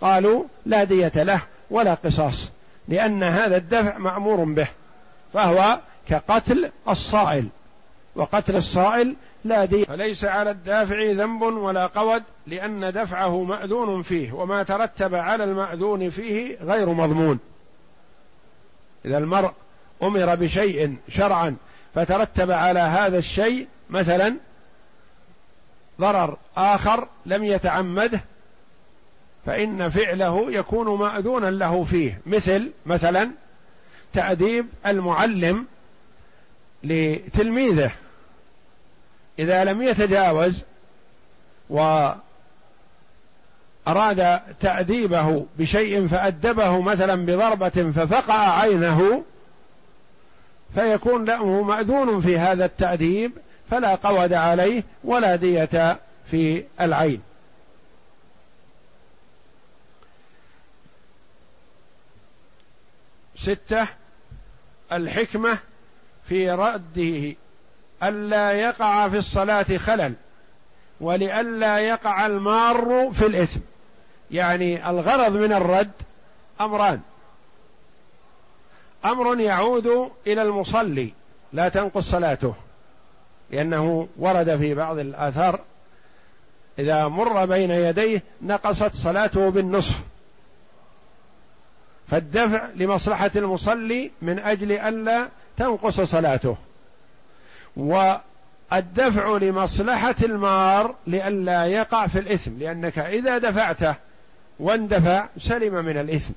قالوا 0.00 0.44
لا 0.66 0.84
دية 0.84 1.12
له. 1.22 1.42
ولا 1.70 1.94
قصاص 1.94 2.50
لأن 2.88 3.22
هذا 3.22 3.56
الدفع 3.56 3.98
مأمور 3.98 4.44
به 4.44 4.68
فهو 5.32 5.78
كقتل 6.08 6.70
الصائل. 6.88 7.48
وقتل 8.16 8.56
الصائل 8.56 9.16
لا 9.44 9.64
دية 9.64 9.84
فليس 9.84 10.24
على 10.24 10.50
الدافع 10.50 11.10
ذنب 11.10 11.42
ولا 11.42 11.86
قود 11.86 12.22
لأن 12.46 12.92
دفعه 12.92 13.42
مأذون 13.42 14.02
فيه 14.02 14.32
وما 14.32 14.62
ترتب 14.62 15.14
على 15.14 15.44
المأذون 15.44 16.10
فيه 16.10 16.58
غير 16.62 16.88
مضمون. 16.88 17.38
إذا 19.04 19.18
المرء 19.18 19.52
أمر 20.02 20.34
بشيء 20.34 20.96
شرعا 21.08 21.56
فترتب 21.94 22.50
على 22.50 22.80
هذا 22.80 23.18
الشيء 23.18 23.66
مثلا 23.90 24.36
ضرر 26.00 26.36
آخر 26.56 27.08
لم 27.26 27.44
يتعمده 27.44 28.20
فإن 29.46 29.88
فعله 29.88 30.46
يكون 30.52 30.98
مأذونا 30.98 31.50
له 31.50 31.84
فيه. 31.84 32.20
مثل 32.26 32.70
مثلا 32.86 33.30
تأديب 34.12 34.66
المعلم 34.86 35.66
لتلميذه. 36.84 37.90
إذا 39.38 39.64
لم 39.64 39.82
يتجاوز 39.82 40.62
وأراد 41.70 42.20
تأديبه 44.60 45.46
بشيء 45.58 46.06
فأدبه 46.06 46.80
مثلا 46.80 47.26
بضربة 47.26 47.92
ففقع 47.96 48.60
عينه 48.60 49.22
فيكون 50.74 51.24
له 51.24 51.62
مأذون 51.62 52.20
في 52.20 52.38
هذا 52.38 52.64
التأديب 52.64 53.32
فلا 53.70 53.94
قود 53.94 54.32
عليه 54.32 54.82
ولا 55.04 55.36
دية 55.36 55.98
في 56.30 56.64
العين. 56.80 57.20
ستة 63.36 63.88
الحكمة 64.92 65.58
في 66.28 66.50
رده 66.50 67.34
ألا 68.02 68.52
يقع 68.52 69.08
في 69.08 69.18
الصلاة 69.18 69.76
خلل 69.76 70.14
ولئلا 71.00 71.78
يقع 71.78 72.26
المار 72.26 73.10
في 73.12 73.26
الإثم. 73.26 73.60
يعني 74.30 74.90
الغرض 74.90 75.36
من 75.36 75.52
الرد 75.52 75.90
أمران. 76.60 77.00
أمر 79.04 79.40
يعود 79.40 80.10
إلى 80.26 80.42
المصلي 80.42 81.12
لا 81.52 81.68
تنقص 81.68 82.10
صلاته 82.10 82.54
لأنه 83.50 84.08
ورد 84.16 84.56
في 84.56 84.74
بعض 84.74 84.98
الآثار 84.98 85.60
إذا 86.78 87.08
مر 87.08 87.44
بين 87.44 87.70
يديه 87.70 88.22
نقصت 88.42 88.94
صلاته 88.94 89.50
بالنصف. 89.50 90.00
فالدفع 92.10 92.68
لمصلحة 92.76 93.30
المصلي 93.36 94.10
من 94.22 94.38
أجل 94.38 94.72
ألا 94.72 95.28
تنقص 95.56 96.00
صلاته. 96.00 96.56
والدفع 97.76 99.36
لمصلحة 99.36 100.14
المار 100.22 100.94
لئلا 101.06 101.66
يقع 101.66 102.06
في 102.06 102.18
الإثم 102.18 102.58
لأنك 102.58 102.98
إذا 102.98 103.38
دفعته 103.38 103.94
واندفع 104.58 105.26
سلم 105.38 105.84
من 105.84 105.96
الإثم. 105.96 106.32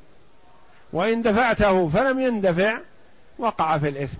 وإن 0.93 1.21
دفعته 1.21 1.89
فلم 1.89 2.19
يندفع 2.19 2.77
وقع 3.37 3.77
في 3.77 3.89
الإثم. 3.89 4.17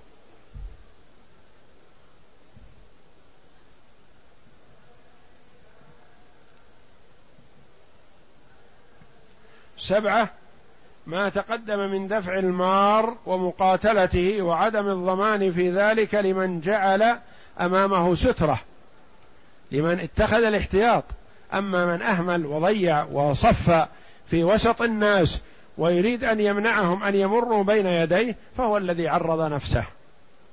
سبعة 9.78 10.39
ما 11.06 11.28
تقدم 11.28 11.78
من 11.78 12.08
دفع 12.08 12.38
المار 12.38 13.16
ومقاتلته 13.26 14.42
وعدم 14.42 14.88
الضمان 14.88 15.52
في 15.52 15.70
ذلك 15.70 16.14
لمن 16.14 16.60
جعل 16.60 17.18
أمامه 17.60 18.14
سترة 18.14 18.60
لمن 19.72 20.00
اتخذ 20.00 20.42
الاحتياط. 20.44 21.04
أما 21.54 21.86
من 21.86 22.02
أهمل 22.02 22.46
وضيع 22.46 23.04
وصف 23.04 23.86
في 24.26 24.44
وسط 24.44 24.82
الناس 24.82 25.40
ويريد 25.78 26.24
أن 26.24 26.40
يمنعهم 26.40 27.02
أن 27.02 27.14
يمروا 27.14 27.64
بين 27.64 27.86
يديه 27.86 28.36
فهو 28.56 28.76
الذي 28.76 29.08
عرض 29.08 29.52
نفسه 29.52 29.84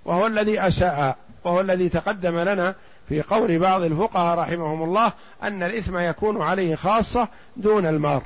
وهو 0.06 0.28
الذي 0.28 0.62
أساء 0.62 1.18
وهو 1.44 1.62
الذي 1.62 1.90
تقدم 1.90 2.40
لنا 2.40 2.76
في 3.10 3.22
قول 3.22 3.60
بعض 3.60 3.82
الفقهاء 3.82 4.40
رحمهم 4.40 4.84
الله 4.84 5.12
أن 5.44 5.64
الإثم 5.64 5.98
يكون 5.98 6.42
عليه 6.42 6.76
خاصة 6.76 7.28
دون 7.58 7.86
المار. 7.86 8.22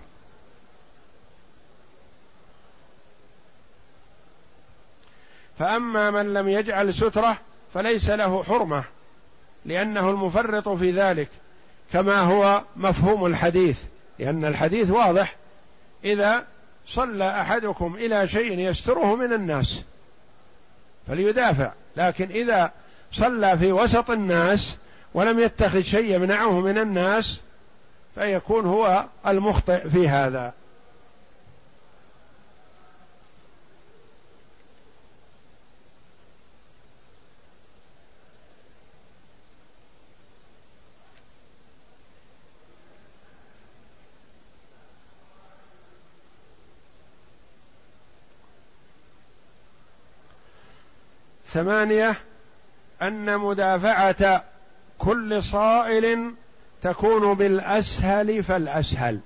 فأما 5.61 6.11
من 6.11 6.33
لم 6.33 6.49
يجعل 6.49 6.93
سترة 6.93 7.37
فليس 7.73 8.09
له 8.09 8.43
حرمة 8.43 8.83
لأنه 9.65 10.09
المفرط 10.09 10.69
في 10.69 10.91
ذلك 10.91 11.27
كما 11.93 12.19
هو 12.19 12.61
مفهوم 12.75 13.25
الحديث 13.25 13.83
لأن 14.19 14.45
الحديث 14.45 14.89
واضح. 14.89 15.35
إذا 16.05 16.45
صلى 16.87 17.41
أحدكم 17.41 17.95
إلى 17.95 18.27
شيء 18.27 18.59
يستره 18.59 19.15
من 19.15 19.33
الناس 19.33 19.81
فليدافع 21.07 21.71
لكن 21.97 22.29
إذا 22.29 22.71
صلى 23.11 23.57
في 23.57 23.71
وسط 23.71 24.11
الناس 24.11 24.77
ولم 25.13 25.39
يتخذ 25.39 25.81
شيء 25.81 26.15
يمنعه 26.15 26.59
من 26.59 26.77
الناس 26.77 27.39
فيكون 28.15 28.65
هو 28.65 29.05
المخطئ 29.27 29.89
في 29.89 30.09
هذا. 30.09 30.53
ثمانية 51.53 52.15
أن 53.01 53.37
مدافعة 53.37 54.43
كل 54.97 55.43
صائل 55.43 56.33
تكون 56.81 57.33
بالأسهل 57.33 58.43
فالأسهل. 58.43 59.19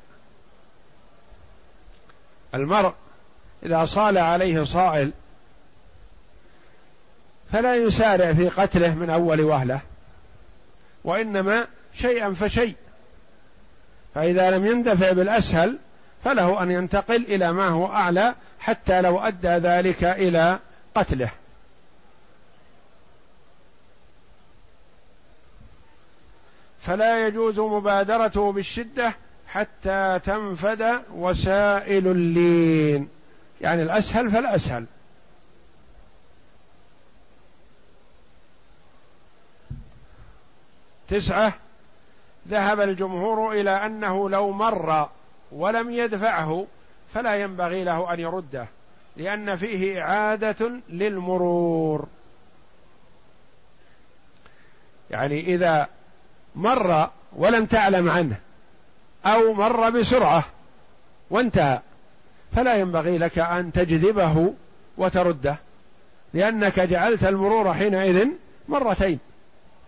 المرء 2.55 2.93
إذا 3.65 3.85
صال 3.85 4.17
عليه 4.17 4.63
صائل 4.63 5.11
فلا 7.53 7.75
يسارع 7.75 8.33
في 8.33 8.49
قتله 8.49 8.95
من 8.95 9.09
أول 9.09 9.41
وهلة 9.41 9.79
وإنما 11.03 11.67
شيئا 11.93 12.33
فشيء. 12.33 12.75
فإذا 14.15 14.51
لم 14.51 14.65
يندفع 14.65 15.11
بالأسهل 15.11 15.77
فله 16.23 16.63
أن 16.63 16.71
ينتقل 16.71 17.15
إلى 17.15 17.53
ما 17.53 17.67
هو 17.67 17.87
أعلى 17.87 18.35
حتى 18.59 19.01
لو 19.01 19.19
أدى 19.19 19.47
ذلك 19.47 20.03
إلى 20.03 20.59
قتله. 20.95 21.31
فلا 26.85 27.27
يجوز 27.27 27.59
مبادرته 27.59 28.51
بالشدة 28.51 29.15
حتى 29.47 30.19
تنفد 30.23 31.01
وسائل 31.13 32.07
اللين. 32.07 33.09
يعني 33.61 33.81
الأسهل 33.81 34.31
فالأسهل. 34.31 34.85
تسعة 41.07 41.53
ذهب 42.47 42.79
الجمهور 42.81 43.51
إلى 43.51 43.69
أنه 43.69 44.29
لو 44.29 44.51
مر 44.51 45.09
ولم 45.51 45.91
يدفعه 45.91 46.67
فلا 47.13 47.35
ينبغي 47.35 47.83
له 47.83 48.13
أن 48.13 48.19
يرده 48.19 48.67
لأن 49.17 49.55
فيه 49.55 50.01
إعادة 50.01 50.71
للمرور. 50.89 52.07
يعني 55.11 55.39
إذا 55.39 55.87
مر 56.55 57.09
ولم 57.35 57.65
تعلم 57.65 58.09
عنه 58.09 58.35
أو 59.25 59.53
مر 59.53 59.89
بسرعة 59.89 60.43
وانتهى. 61.29 61.79
فلا 62.55 62.75
ينبغي 62.75 63.17
لك 63.17 63.39
أن 63.39 63.71
تجذبه 63.71 64.53
وترده 64.97 65.55
لأنك 66.33 66.79
جعلت 66.79 67.23
المرور 67.23 67.73
حينئذ 67.73 68.27
مرتين. 68.67 69.19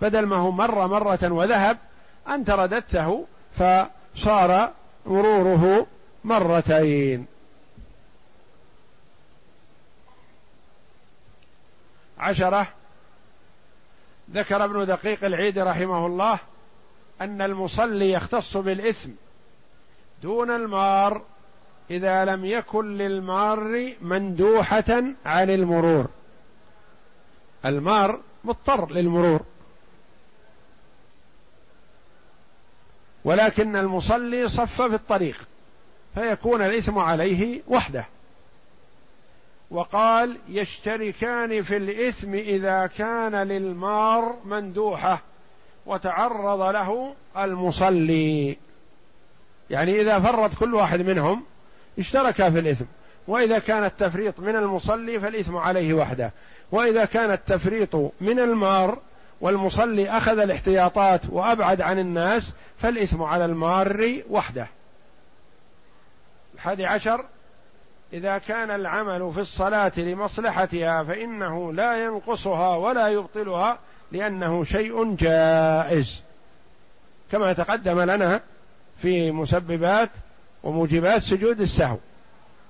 بدل 0.01 0.25
ما 0.25 0.35
هو 0.35 0.51
مر 0.51 0.87
مرة 0.87 1.31
وذهب 1.31 1.77
أنت 2.29 2.49
رددته 2.49 3.25
فصار 3.55 4.71
مروره 5.05 5.87
مرتين. 6.23 7.25
عشرة 12.19 12.67
ذكر 14.33 14.65
ابن 14.65 14.85
دقيق 14.85 15.25
العيد 15.25 15.59
رحمه 15.59 16.05
الله 16.05 16.39
أن 17.21 17.41
المصلي 17.41 18.11
يختص 18.11 18.57
بالإثم 18.57 19.09
دون 20.23 20.51
المار 20.51 21.21
إذا 21.89 22.25
لم 22.25 22.45
يكن 22.45 22.97
للمار 22.97 23.91
مندوحة 24.01 25.03
عن 25.25 25.49
المرور. 25.49 26.07
المار 27.65 28.19
مضطر 28.43 28.91
للمرور. 28.91 29.41
ولكن 33.23 33.75
المصلي 33.75 34.49
صف 34.49 34.81
في 34.81 34.95
الطريق 34.95 35.47
فيكون 36.15 36.61
الإثم 36.61 36.99
عليه 36.99 37.61
وحده. 37.67 38.05
وقال 39.71 40.37
يشتركان 40.49 41.63
في 41.63 41.77
الإثم 41.77 42.33
إذا 42.33 42.87
كان 42.87 43.35
للمار 43.35 44.39
مندوحة. 44.45 45.21
وتعرض 45.87 46.61
له 46.61 47.13
المصلي. 47.37 48.57
يعني 49.69 50.01
إذا 50.01 50.19
فرط 50.19 50.55
كل 50.55 50.73
واحد 50.73 51.01
منهم 51.01 51.43
اشتركا 51.99 52.49
في 52.49 52.59
الإثم. 52.59 52.85
وإذا 53.27 53.59
كان 53.59 53.83
التفريط 53.83 54.39
من 54.39 54.55
المصلي 54.55 55.19
فالإثم 55.19 55.57
عليه 55.57 55.93
وحده. 55.93 56.31
وإذا 56.71 57.05
كان 57.05 57.31
التفريط 57.31 57.95
من 58.21 58.39
المار 58.39 58.97
والمصلي 59.41 60.09
أخذ 60.09 60.39
الاحتياطات 60.39 61.21
وأبعد 61.29 61.81
عن 61.81 61.99
الناس 61.99 62.53
فالإثم 62.77 63.23
على 63.23 63.45
المار 63.45 64.21
وحده. 64.29 64.67
الحادي 66.55 66.85
عشر 66.85 67.25
إذا 68.13 68.37
كان 68.37 68.71
العمل 68.71 69.31
في 69.33 69.39
الصلاة 69.39 69.91
لمصلحتها 69.97 71.03
فإنه 71.03 71.73
لا 71.73 72.03
ينقصها 72.03 72.75
ولا 72.75 73.07
يبطلها 73.07 73.79
لأنه 74.11 74.63
شيء 74.63 75.15
جائز. 75.15 76.23
كما 77.31 77.53
تقدم 77.53 78.01
لنا 78.01 78.41
في 79.01 79.31
مسببات 79.31 80.09
وموجبات 80.63 81.21
سجود 81.21 81.61
السهو. 81.61 81.97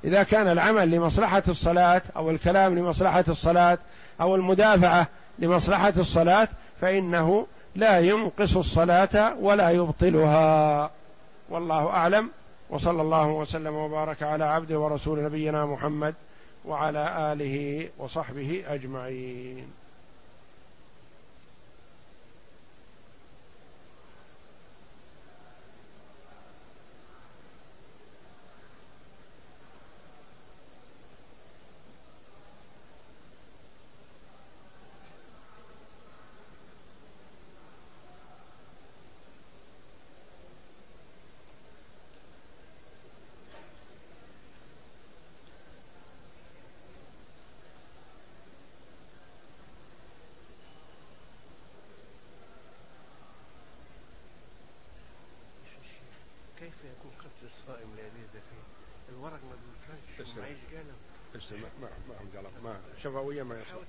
إذا 0.03 0.23
كان 0.23 0.47
العمل 0.47 0.91
لمصلحة 0.91 1.43
الصلاة 1.47 2.01
أو 2.15 2.31
الكلام 2.31 2.79
لمصلحة 2.79 3.25
الصلاة 3.27 3.77
أو 4.21 4.35
المدافعة 4.35 5.07
لمصلحة 5.39 5.93
الصلاة 5.97 6.47
فإنه 6.81 7.47
لا 7.75 7.99
ينقص 7.99 8.57
الصلاة 8.57 9.35
ولا 9.39 9.69
يبطلها. 9.69 10.91
والله 11.49 11.87
أعلم. 11.87 12.29
وصلى 12.69 13.01
الله 13.01 13.27
وسلم 13.27 13.75
وبارك 13.75 14.23
على 14.23 14.43
عبده 14.43 14.79
ورسول 14.79 15.23
نبينا 15.23 15.65
محمد 15.65 16.15
وعلى 16.65 17.33
آله 17.33 17.89
وصحبه 17.97 18.63
أجمعين 18.67 19.67
ما 61.81 61.89
ما 62.09 62.15
هم 62.21 62.27
قلم 62.37 63.06
شفويه 63.17 63.43
ما 63.43 63.55
يصل 63.55 63.83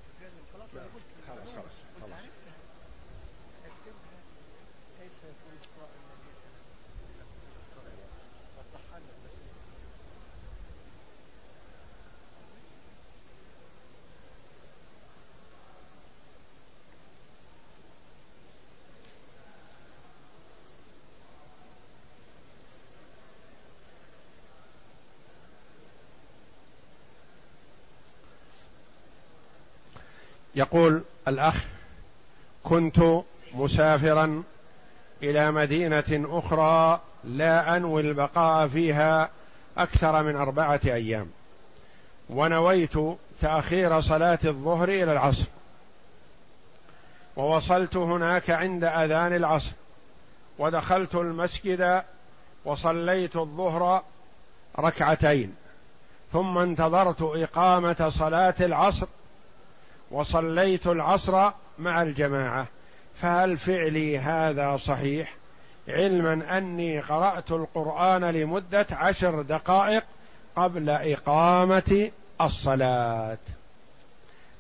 يقول 30.59 31.03
الأخ 31.29 31.65
كنت 32.63 33.01
مسافرا 33.55 34.43
إلى 35.23 35.51
مدينة 35.53 36.27
أخرى 36.39 37.01
لا 37.25 37.77
أنوي 37.77 38.01
البقاء 38.03 38.69
فيها 38.69 39.31
أكثر 39.77 40.23
من 40.23 40.37
أربعة 40.37 40.81
أيام 40.85 41.31
ونويت 42.31 42.93
تأخير 43.41 44.01
صلاة 44.01 44.39
الظهر 44.45 44.89
إلى 44.89 45.13
العصر 45.13 45.47
ووصلت 47.37 47.97
هناك 47.97 48.51
عند 48.51 48.85
أذان 48.85 49.37
العصر 49.37 49.71
ودخلت 50.59 51.15
المسجد 51.15 52.03
وصليت 52.65 53.37
الظهر 53.37 54.03
ركعتين 54.79 55.55
ثم 56.33 56.59
انتظرت 56.59 57.23
إقامة 57.23 58.13
صلاة 58.19 58.55
العصر 58.61 59.07
وصليت 60.11 60.87
العصر 60.87 61.51
مع 61.79 62.03
الجماعة 62.03 62.67
فهل 63.21 63.59
فعلي 63.59 64.19
هذا 64.19 64.77
صحيح؟ 64.77 65.35
علما 65.89 66.59
أني 66.59 67.01
قرأت 67.01 67.51
القرآن 67.51 68.25
لمدة 68.25 68.87
عشر 68.93 69.43
دقائق 69.43 70.05
قبل 70.57 70.91
إقامة 70.91 72.11
الصلاة. 72.41 73.39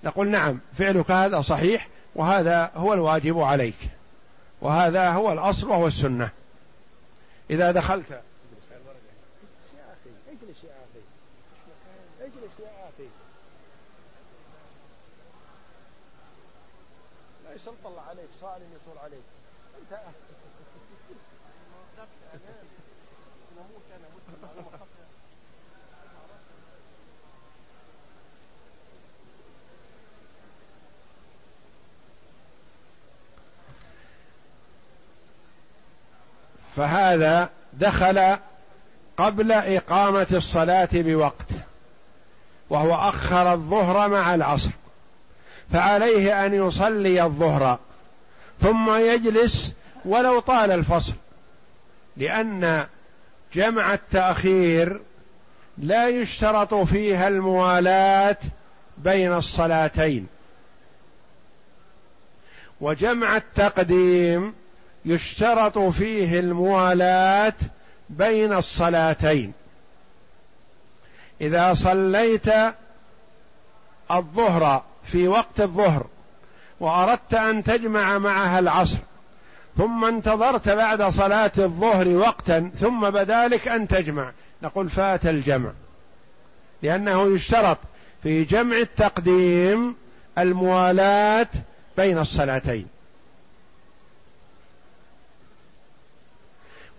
نقول 0.04 0.28
نعم 0.28 0.58
فعلك 0.78 1.10
هذا 1.10 1.40
صحيح 1.40 1.88
وهذا 2.14 2.70
هو 2.76 2.94
الواجب 2.94 3.38
عليك 3.38 3.76
وهذا 4.60 5.10
هو 5.10 5.32
الأصل 5.32 5.68
وهو 5.68 5.86
السنة. 5.86 6.30
إذا 7.50 7.70
دخلت 7.70 8.20
ليش 17.58 17.68
نطلع 17.68 18.02
عليك 18.08 18.28
صارم 18.40 18.62
يصور 18.82 18.98
عليك. 19.04 19.22
انت 19.80 20.00
فهذا 36.76 37.50
دخل 37.72 38.36
قبل 39.16 39.52
إقامة 39.52 40.26
الصلاة 40.32 40.88
بوقت 40.92 41.46
وهو 42.70 42.94
أخر 42.94 43.52
الظهر 43.52 44.08
مع 44.08 44.34
العصر. 44.34 44.70
فعليه 45.72 46.46
أن 46.46 46.54
يصلي 46.54 47.22
الظهر 47.22 47.78
ثم 48.60 48.94
يجلس 48.94 49.72
ولو 50.04 50.40
طال 50.40 50.70
الفصل 50.70 51.12
لأن 52.16 52.86
جمع 53.54 53.94
التأخير 53.94 55.00
لا 55.78 56.08
يشترط 56.08 56.74
فيها 56.74 57.28
الموالاة 57.28 58.36
بين 58.98 59.32
الصلاتين. 59.32 60.26
وجمع 62.80 63.36
التقديم 63.36 64.54
يشترط 65.04 65.78
فيه 65.78 66.40
الموالاة 66.40 67.54
بين 68.10 68.56
الصلاتين. 68.56 69.52
إذا 71.40 71.74
صليت 71.74 72.48
الظهر 74.10 74.82
في 75.12 75.28
وقت 75.28 75.60
الظهر 75.60 76.06
وأردت 76.80 77.34
أن 77.34 77.64
تجمع 77.64 78.18
معها 78.18 78.58
العصر 78.58 78.98
ثم 79.78 80.04
انتظرت 80.04 80.68
بعد 80.68 81.02
صلاة 81.02 81.52
الظهر 81.58 82.08
وقتا 82.08 82.70
ثم 82.80 83.10
بدالك 83.10 83.68
أن 83.68 83.88
تجمع. 83.88 84.32
نقول 84.62 84.88
فات 84.90 85.26
الجمع 85.26 85.70
لأنه 86.82 87.34
يشترط 87.34 87.78
في 88.22 88.44
جمع 88.44 88.76
التقديم 88.76 89.94
الموالاة 90.38 91.48
بين 91.96 92.18
الصلاتين. 92.18 92.86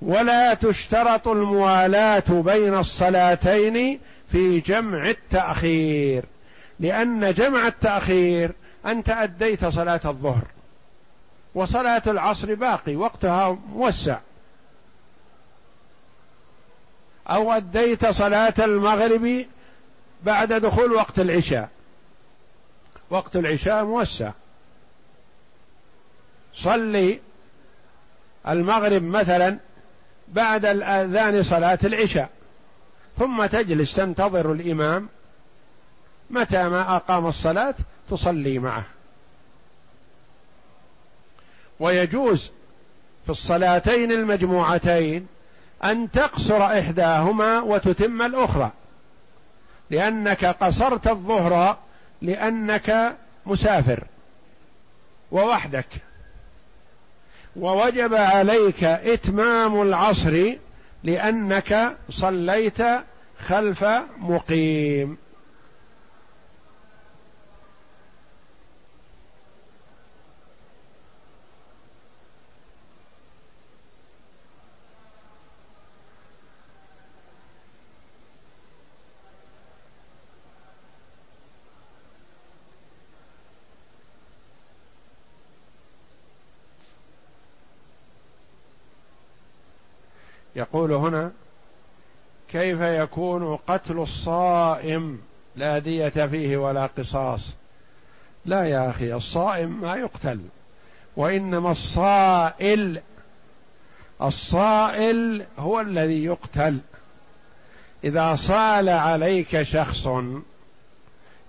ولا 0.01 0.53
تشترط 0.53 1.27
الموالاة 1.27 2.23
بين 2.29 2.77
الصلاتين 2.77 3.99
في 4.31 4.59
جمع 4.59 5.09
التأخير. 5.09 6.25
لأن 6.79 7.33
جمع 7.33 7.67
التأخير 7.67 8.51
أنت 8.85 9.09
أديت 9.09 9.65
صلاة 9.65 10.01
الظهر 10.05 10.43
وصلاة 11.55 12.01
العصر 12.07 12.53
باقي 12.53 12.95
وقتها 12.95 13.57
موسع. 13.73 14.17
أو 17.27 17.51
أديت 17.51 18.05
صلاة 18.05 18.53
المغرب 18.59 19.45
بعد 20.23 20.53
دخول 20.53 20.91
وقت 20.91 21.19
العشاء. 21.19 21.69
وقت 23.09 23.35
العشاء 23.35 23.83
موسع. 23.83 24.31
صلي 26.53 27.19
المغرب 28.47 29.03
مثلا 29.03 29.57
بعد 30.27 30.65
الأذان 30.65 31.43
صلاة 31.43 31.79
العشاء. 31.83 32.29
ثم 33.19 33.45
تجلس 33.45 33.95
تنتظر 33.95 34.51
الإمام 34.51 35.09
متى 36.29 36.69
ما 36.69 36.95
أقام 36.95 37.27
الصلاة 37.27 37.75
تصلي 38.09 38.59
معه. 38.59 38.83
ويجوز 41.79 42.51
في 43.25 43.29
الصلاتين 43.29 44.11
المجموعتين 44.11 45.27
أن 45.83 46.11
تقصر 46.11 46.65
إحداهما 46.79 47.61
وتتم 47.61 48.21
الأخرى. 48.21 48.71
لأنك 49.89 50.45
قصرت 50.45 51.07
الظهر 51.07 51.77
لأنك 52.21 53.17
مسافر 53.45 54.03
ووحدك. 55.31 55.87
ووجب 57.55 58.13
عليك 58.13 58.83
إتمام 58.83 59.81
العصر 59.81 60.53
لأنك 61.03 61.97
صليت 62.09 62.77
خلف 63.39 63.85
مقيم. 64.17 65.17
يقول 90.55 90.93
هنا 90.93 91.31
كيف 92.51 92.81
يكون 92.81 93.55
قتل 93.55 93.99
الصائم 93.99 95.21
لا 95.55 95.79
دية 95.79 96.09
فيه 96.09 96.57
ولا 96.57 96.85
قصاص؟ 96.85 97.53
لا 98.45 98.63
يا 98.63 98.89
أخي 98.89 99.13
الصائم 99.13 99.81
ما 99.81 99.95
يقتل 99.95 100.39
وإنما 101.17 101.71
الصائل 101.71 103.01
الصائل 104.21 105.45
هو 105.59 105.81
الذي 105.81 106.23
يقتل. 106.23 106.79
إذا 108.03 108.35
صال 108.35 108.89
عليك 108.89 109.63
شخص 109.63 110.07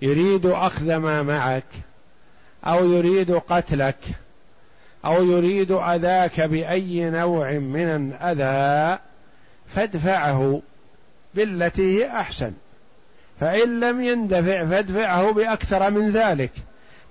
يريد 0.03 0.47
أخذ 0.47 0.97
ما 0.97 1.23
معك 1.23 1.65
أو 2.65 2.85
يريد 2.85 3.33
قتلك 3.33 3.99
أو 5.05 5.25
يريد 5.25 5.73
أذاك 5.73 6.41
بأي 6.41 7.11
نوع 7.11 7.53
من 7.53 7.87
الأذى 7.87 8.99
فادفعه 9.69 10.63
بالتي 11.35 11.99
هي 11.99 12.09
أحسن. 12.09 12.53
فإن 13.41 13.81
لم 13.81 14.01
يندفع 14.05 14.67
فادفعه 14.67 15.33
بأكثر 15.33 15.91
من 15.91 16.11
ذلك. 16.11 16.53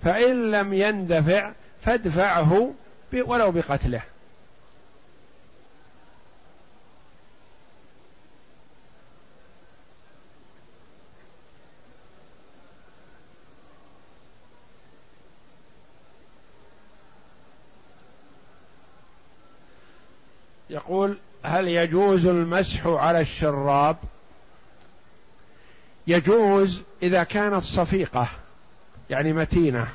فإن 0.04 0.52
لم 0.52 0.74
يندفع 0.74 1.52
فادفعه 1.82 2.72
ولو 3.14 3.52
بقتله. 3.52 4.02
يقول 20.90 21.18
هل 21.44 21.68
يجوز 21.68 22.26
المسح 22.26 22.88
على 22.88 23.22
الشراب؟ 23.22 23.98
يجوز 26.08 26.82
إذا 27.04 27.24
كانت 27.24 27.64
صفيقة 27.64 28.30
يعني 29.10 29.34
متينة 29.34 29.88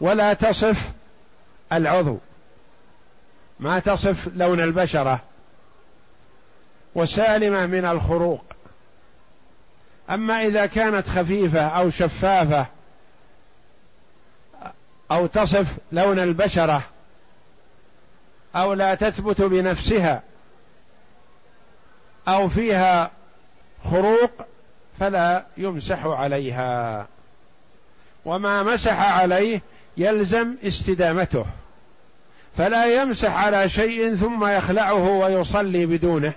ولا 0.00 0.32
تصف 0.32 0.92
العضو. 1.72 2.18
ما 3.60 3.78
تصف 3.78 4.28
لون 4.36 4.60
البشرة 4.60 5.20
وسالمة 6.94 7.66
من 7.66 7.84
الخروق. 7.84 8.44
أما 10.10 10.42
إذا 10.42 10.66
كانت 10.66 11.08
خفيفة 11.08 11.66
أو 11.66 11.90
شفافة 11.90 12.66
أو 15.10 15.26
تصف 15.26 15.66
لون 15.92 16.18
البشرة 16.18 16.82
أو 18.56 18.72
لا 18.72 18.94
تثبت 18.94 19.42
بنفسها 19.42 20.22
أو 22.28 22.48
فيها 22.48 23.10
خروق 23.84 24.30
فلا 25.00 25.44
يمسح 25.56 26.06
عليها. 26.06 27.06
وما 28.24 28.62
مسح 28.62 29.18
عليه 29.20 29.62
يلزم 29.96 30.54
استدامته 30.64 31.44
فلا 32.56 33.02
يمسح 33.02 33.44
على 33.44 33.68
شيء 33.68 34.14
ثم 34.14 34.46
يخلعه 34.46 35.08
ويصلي 35.08 35.86
بدونه. 35.86 36.32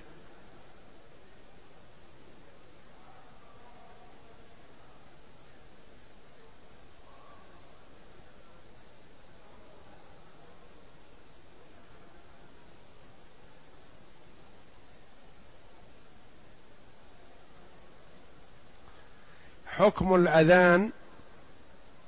حكم 19.77 20.15
الأذان 20.15 20.89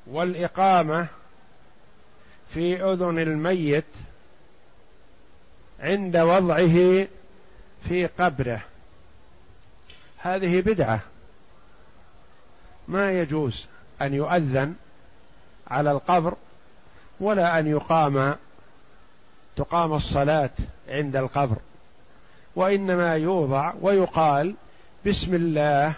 والإقامة 0.08 1.08
في 2.54 2.84
أذن 2.84 3.20
الميت 3.20 3.86
عند 5.80 6.18
وضعه 6.18 7.08
في 7.88 8.10
قبره. 8.20 8.62
هذه 10.18 10.62
بدعة. 10.62 11.02
ما 12.88 13.12
يجوز 13.12 13.66
أن 14.02 14.14
يؤذن 14.14 14.76
على 15.68 15.92
القبر 15.92 16.34
ولا 17.20 17.60
أن 17.60 17.68
يقام 17.68 18.36
تقام 19.56 19.94
الصلاة 19.94 20.50
عند 20.90 21.16
القبر 21.16 21.56
وإنما 22.56 23.16
يوضع 23.16 23.74
ويقال 23.82 24.56
بسم 25.06 25.36
الله 25.36 25.96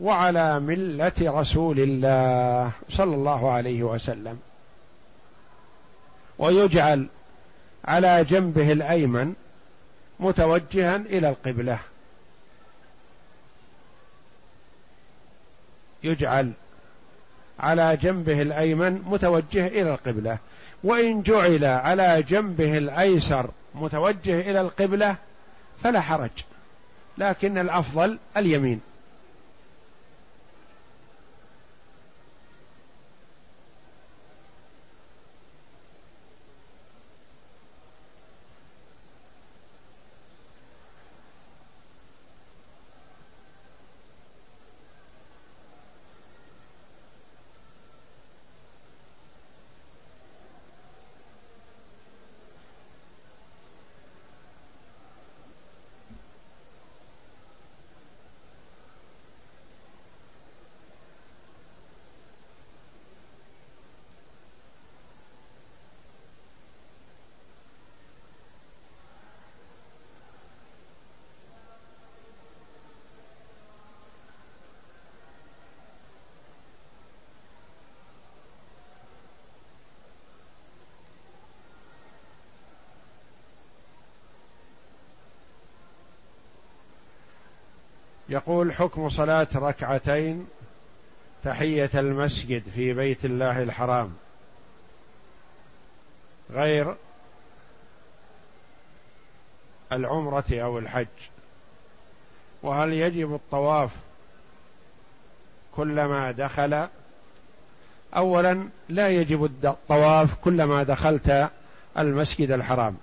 وعلى 0.00 0.60
ملة 0.60 1.12
رسول 1.20 1.80
الله 1.80 2.72
صلى 2.90 3.14
الله 3.14 3.50
عليه 3.52 3.82
وسلم. 3.82 4.38
ويجعل 6.38 7.06
على 7.84 8.24
جنبه 8.24 8.72
الأيمن 8.72 9.34
متوجها 10.20 10.96
إلى 10.96 11.28
القبلة. 11.28 11.78
يجعل 16.02 16.52
على 17.60 17.96
جنبه 17.96 18.42
الأيمن 18.42 19.02
متوجه 19.06 19.66
إلى 19.66 19.90
القبلة. 19.90 20.38
وإن 20.84 21.22
جعل 21.22 21.64
على 21.64 22.22
جنبه 22.22 22.78
الأيسر 22.78 23.50
متوجه 23.74 24.40
إلى 24.40 24.60
القبلة 24.60 25.16
فلا 25.82 26.00
حرج 26.00 26.30
لكن 27.18 27.58
الأفضل 27.58 28.18
اليمين. 28.36 28.80
يقول 88.28 88.72
حكم 88.72 89.08
صلاة 89.08 89.48
ركعتين 89.54 90.46
تحية 91.44 91.90
المسجد 91.94 92.62
في 92.74 92.92
بيت 92.92 93.24
الله 93.24 93.62
الحرام. 93.62 94.14
غير 96.50 96.94
العمرة 99.92 100.44
أو 100.50 100.78
الحج. 100.78 101.06
وهل 102.62 102.92
يجب 102.92 103.34
الطواف 103.34 103.90
كلما 105.76 106.30
دخل؟ 106.30 106.88
أولا 108.16 108.68
لا 108.88 109.08
يجب 109.08 109.44
الطواف 109.44 110.34
كلما 110.34 110.82
دخلت 110.82 111.50
المسجد 111.98 112.50
الحرام. 112.50 112.96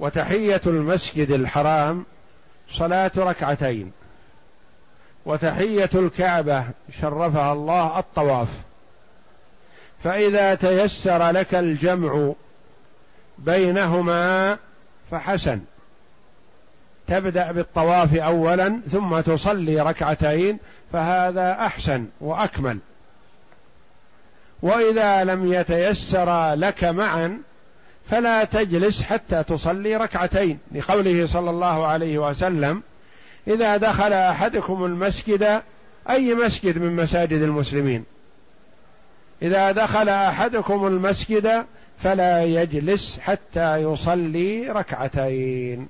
وتحية 0.00 0.60
المسجد 0.66 1.30
الحرام 1.30 2.04
صلاة 2.72 3.10
ركعتين. 3.16 3.92
وتحية 5.26 5.90
الكعبة 5.94 6.64
شرفها 7.00 7.52
الله 7.52 7.98
الطواف. 7.98 8.48
فإذا 10.04 10.54
تيسر 10.54 11.30
لك 11.30 11.54
الجمع 11.54 12.32
بينهما 13.38 14.58
فحسن. 15.10 15.60
تبدأ 17.06 17.52
بالطواف 17.52 18.14
اولا 18.14 18.80
ثم 18.92 19.20
تصلي 19.20 19.80
ركعتين 19.80 20.58
فهذا 20.92 21.52
أحسن 21.52 22.06
وأكمل. 22.20 22.78
وإذا 24.62 25.24
لم 25.24 25.52
يتيسر 25.52 26.54
لك 26.54 26.84
معا 26.84 27.40
فلا 28.10 28.44
تجلس 28.44 29.02
حتى 29.02 29.42
تصلي 29.42 29.96
ركعتين 29.96 30.58
لقوله 30.72 31.26
صلى 31.26 31.50
الله 31.50 31.86
عليه 31.86 32.18
وسلم 32.18 32.82
إذا 33.48 33.76
دخل 33.76 34.12
أحدكم 34.12 34.84
المسجد 34.84 35.62
أي 36.10 36.34
مسجد 36.34 36.78
من 36.78 36.96
مساجد 36.96 37.42
المسلمين؟ 37.42 38.04
إذا 39.42 39.72
دخل 39.72 40.08
أحدكم 40.08 40.86
المسجد 40.86 41.64
فلا 41.98 42.44
يجلس 42.44 43.18
حتى 43.18 43.76
يصلي 43.76 44.68
ركعتين. 44.68 45.88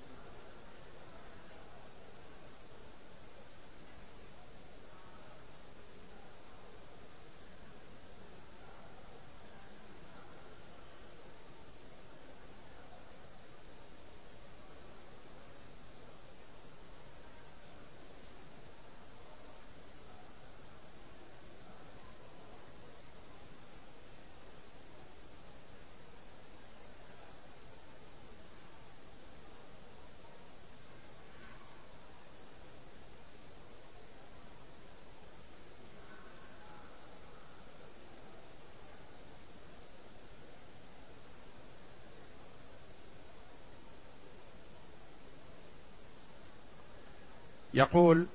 يقول 47.74 48.26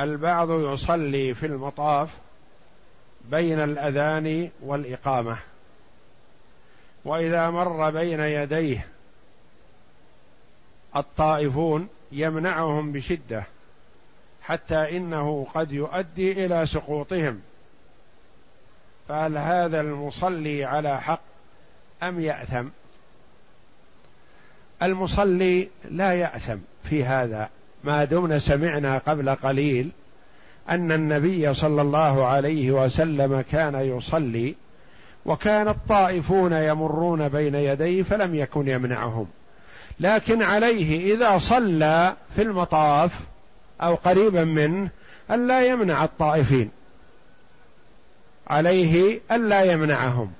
البعض 0.00 0.50
يصلي 0.50 1.34
في 1.34 1.46
المطاف 1.46 2.08
بين 3.24 3.60
الأذان 3.60 4.50
والإقامة 4.60 5.38
وإذا 7.04 7.50
مر 7.50 7.90
بين 7.90 8.20
يديه 8.20 8.86
الطائفون 10.96 11.88
يمنعهم 12.12 12.92
بشدة 12.92 13.44
حتى 14.42 14.96
إنه 14.96 15.46
قد 15.54 15.72
يؤدي 15.72 16.46
إلى 16.46 16.66
سقوطهم. 16.66 17.40
فهل 19.08 19.38
هذا 19.38 19.80
المصلي 19.80 20.64
على 20.64 21.00
حق 21.00 21.20
أم 22.02 22.20
يأثم؟ 22.20 22.68
المصلي 24.82 25.68
لا 25.84 26.14
يأثم 26.14 26.56
في 26.84 27.04
هذا. 27.04 27.50
ما 27.84 28.04
دمنا 28.04 28.38
سمعنا 28.38 28.98
قبل 28.98 29.30
قليل 29.30 29.90
أن 30.70 30.92
النبي 30.92 31.54
صلى 31.54 31.82
الله 31.82 32.26
عليه 32.26 32.70
وسلم 32.70 33.44
كان 33.52 33.74
يصلي 33.74 34.54
وكان 35.26 35.68
الطائفون 35.68 36.52
يمرون 36.52 37.28
بين 37.28 37.54
يديه 37.54 38.02
فلم 38.02 38.34
يكن 38.34 38.68
يمنعهم. 38.68 39.26
لكن 40.00 40.42
عليه 40.42 41.14
إذا 41.14 41.38
صلى 41.38 42.14
في 42.36 42.42
المطاف 42.42 43.20
أو 43.82 43.94
قريبا 43.94 44.44
منه 44.44 44.88
الا 45.30 45.66
يمنع 45.66 46.04
الطائفين. 46.04 46.70
عليه 48.46 49.20
الا 49.32 49.62
يمنعهم. 49.62 50.32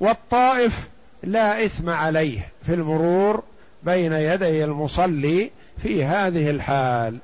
والطائف 0.00 0.88
لا 1.22 1.64
إثم 1.64 1.90
عليه 1.90 2.48
في 2.66 2.74
المرور 2.74 3.42
بين 3.82 4.12
يدي 4.12 4.64
المصلي 4.64 5.50
في 5.82 6.04
هذه 6.04 6.50
الحال. 6.50 7.18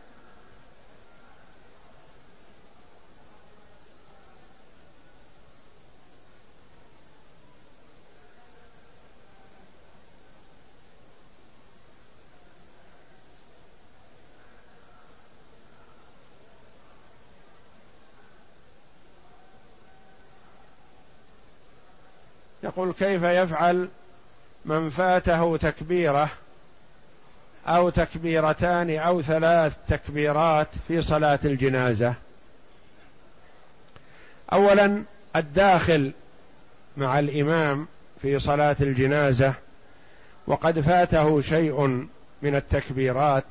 يقول 22.62 22.92
كيف 22.92 23.22
يفعل 23.22 23.88
من 24.64 24.90
فاته 24.90 25.56
تكبيره؟ 25.56 26.30
أو 27.66 27.90
تكبيرتان 27.90 28.98
أو 28.98 29.22
ثلاث 29.22 29.72
تكبيرات 29.88 30.68
في 30.88 31.02
صلاة 31.02 31.38
الجنازة. 31.44 32.14
اولا 34.52 35.02
الداخل 35.36 36.12
مع 36.96 37.18
الإمام 37.18 37.86
في 38.22 38.38
صلاة 38.38 38.76
الجنازة 38.80 39.54
وقد 40.46 40.80
فاته 40.80 41.40
شيء 41.40 41.86
من 42.42 42.54
التكبيرات. 42.56 43.44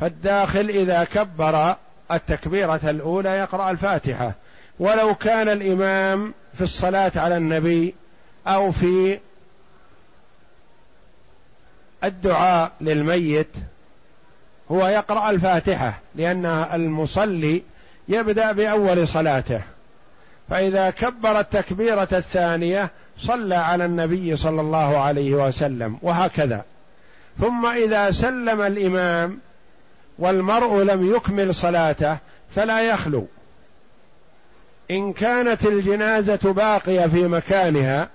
فالداخل 0.00 0.68
إذا 0.68 1.04
كبر 1.04 1.76
التكبيرة 2.12 2.80
الأولى 2.84 3.28
يقرأ 3.28 3.70
الفاتحة. 3.70 4.32
ولو 4.78 5.14
كان 5.14 5.48
الإمام 5.48 6.34
في 6.54 6.60
الصلاة 6.60 7.12
على 7.16 7.36
النبي 7.36 7.94
أو 8.46 8.72
في 8.72 9.18
الدعاء 12.06 12.72
للميت 12.80 13.48
هو 14.70 14.86
يقرأ 14.88 15.30
الفاتحة 15.30 15.98
لأن 16.14 16.46
المصلي 16.46 17.62
يبدأ 18.08 18.52
بأول 18.52 19.08
صلاته. 19.08 19.60
فإذا 20.50 20.90
كبر 20.90 21.40
التكبيرة 21.40 22.08
الثانية 22.12 22.90
صلى 23.18 23.54
على 23.54 23.84
النبي 23.84 24.36
صلى 24.36 24.60
الله 24.60 24.98
عليه 24.98 25.34
وسلم 25.34 25.98
وهكذا. 26.02 26.64
ثم 27.40 27.66
إذا 27.66 28.10
سلم 28.10 28.60
الإمام 28.60 29.38
والمرء 30.18 30.82
لم 30.82 31.16
يكمل 31.16 31.54
صلاته 31.54 32.18
فلا 32.54 32.82
يخلو. 32.82 33.26
إن 34.90 35.12
كانت 35.12 35.66
الجنازة 35.66 36.52
باقية 36.52 37.06
في 37.06 37.28
مكانها 37.28 38.08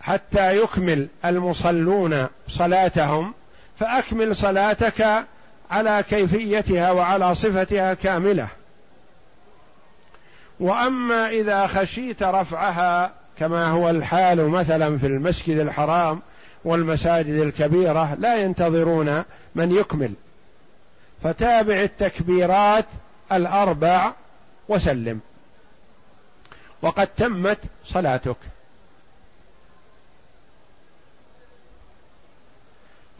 حتى 0.00 0.56
يكمل 0.56 1.08
المصلون 1.24 2.26
صلاتهم 2.48 3.34
فأكمل 3.78 4.36
صلاتك 4.36 5.24
على 5.70 6.04
كيفيتها 6.10 6.90
وعلى 6.90 7.34
صفتها 7.34 7.94
كاملة. 7.94 8.48
وأما 10.60 11.28
إذا 11.28 11.66
خشيت 11.66 12.22
رفعها 12.22 13.12
كما 13.38 13.66
هو 13.66 13.90
الحال 13.90 14.48
مثلا 14.48 14.98
في 14.98 15.06
المسجد 15.06 15.58
الحرام 15.58 16.22
والمساجد 16.64 17.34
الكبيرة 17.34 18.14
لا 18.14 18.36
ينتظرون 18.36 19.24
من 19.54 19.76
يكمل. 19.76 20.12
فتابع 21.22 21.82
التكبيرات 21.82 22.86
الأربع 23.32 24.12
وسلم. 24.68 25.20
وقد 26.82 27.06
تمت 27.06 27.58
صلاتك. 27.84 28.36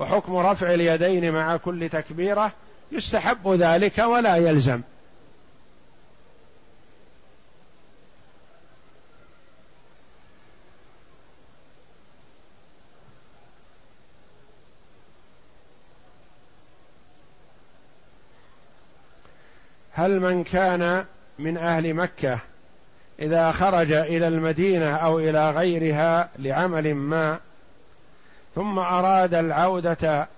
وحكم 0.01 0.37
رفع 0.37 0.75
اليدين 0.75 1.33
مع 1.33 1.57
كل 1.57 1.89
تكبيرة 1.89 2.53
يستحب 2.93 3.49
ذلك 3.49 3.99
ولا 3.99 4.37
يلزم. 4.37 4.81
هل 19.93 20.21
من 20.21 20.45
كان 20.45 21.05
من 21.39 21.57
أهل 21.57 21.95
مكة 21.95 22.39
إذا 23.19 23.53
خرج 23.53 23.93
إلى 23.93 24.29
المدينة 24.29 24.97
أو 24.97 25.19
إلى 25.19 25.51
غيرها 25.51 26.29
لعمل 26.39 26.95
ما 26.95 27.39
ثم 28.55 28.79
أراد 28.79 29.35
العودة 29.35 30.29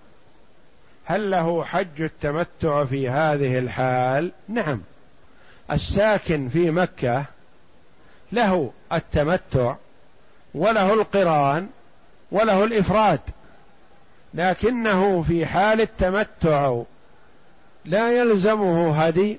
هل 1.05 1.31
له 1.31 1.65
حج 1.65 2.03
التمتع 2.03 2.85
في 2.85 3.09
هذه 3.09 3.59
الحال؟ 3.59 4.33
نعم. 4.49 4.81
الساكن 5.71 6.49
في 6.49 6.71
مكة 6.71 7.25
له 8.33 8.71
التمتع 8.93 9.75
وله 10.55 10.95
القران 10.95 11.69
وله 12.31 12.65
الإفراد 12.65 13.21
لكنه 14.35 15.23
في 15.23 15.47
حال 15.47 15.81
التمتع 15.81 16.83
لا 17.85 18.19
يلزمه 18.19 19.05
هدي 19.05 19.39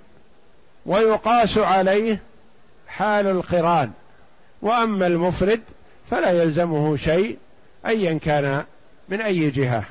ويقاس 0.86 1.58
عليه 1.58 2.20
حال 2.88 3.28
القران. 3.28 3.92
وأما 4.62 5.08
المفرد 5.08 5.62
فلا 6.10 6.32
يلزمه 6.32 6.98
شيء 6.98 7.38
أيا 7.86 8.20
كان 8.20 8.64
من 9.10 9.22
أي 9.22 9.50
جهة. 9.50 9.84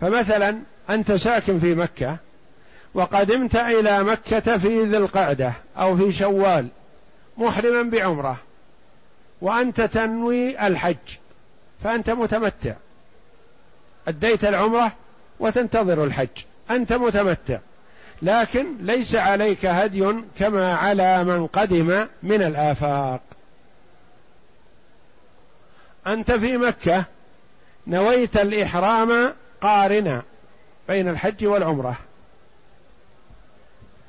فمثلا 0.00 0.58
أنت 0.90 1.12
ساكن 1.12 1.58
في 1.58 1.74
مكة 1.74 2.16
وقدمت 2.94 3.56
إلى 3.56 4.02
مكة 4.02 4.58
في 4.58 4.84
ذي 4.84 4.96
القعدة 4.96 5.52
أو 5.76 5.96
في 5.96 6.12
شوال 6.12 6.68
محرما 7.38 7.82
بعمرة 7.82 8.36
وأنت 9.40 9.80
تنوي 9.80 10.66
الحج 10.66 10.96
فأنت 11.84 12.10
متمتع. 12.10 12.74
أديت 14.08 14.44
العمرة 14.44 14.92
وتنتظر 15.40 16.04
الحج 16.04 16.44
أنت 16.70 16.92
متمتع. 16.92 17.58
لكن 18.22 18.66
ليس 18.80 19.14
عليك 19.14 19.66
هدي 19.66 20.14
كما 20.38 20.74
على 20.74 21.24
من 21.24 21.46
قدم 21.46 22.06
من 22.22 22.42
الآفاق. 22.42 23.20
أنت 26.06 26.32
في 26.32 26.56
مكة 26.56 27.04
نويت 27.86 28.36
الإحرام 28.36 29.34
قارنا 29.60 30.22
بين 30.88 31.08
الحج 31.08 31.46
والعمرة. 31.46 31.96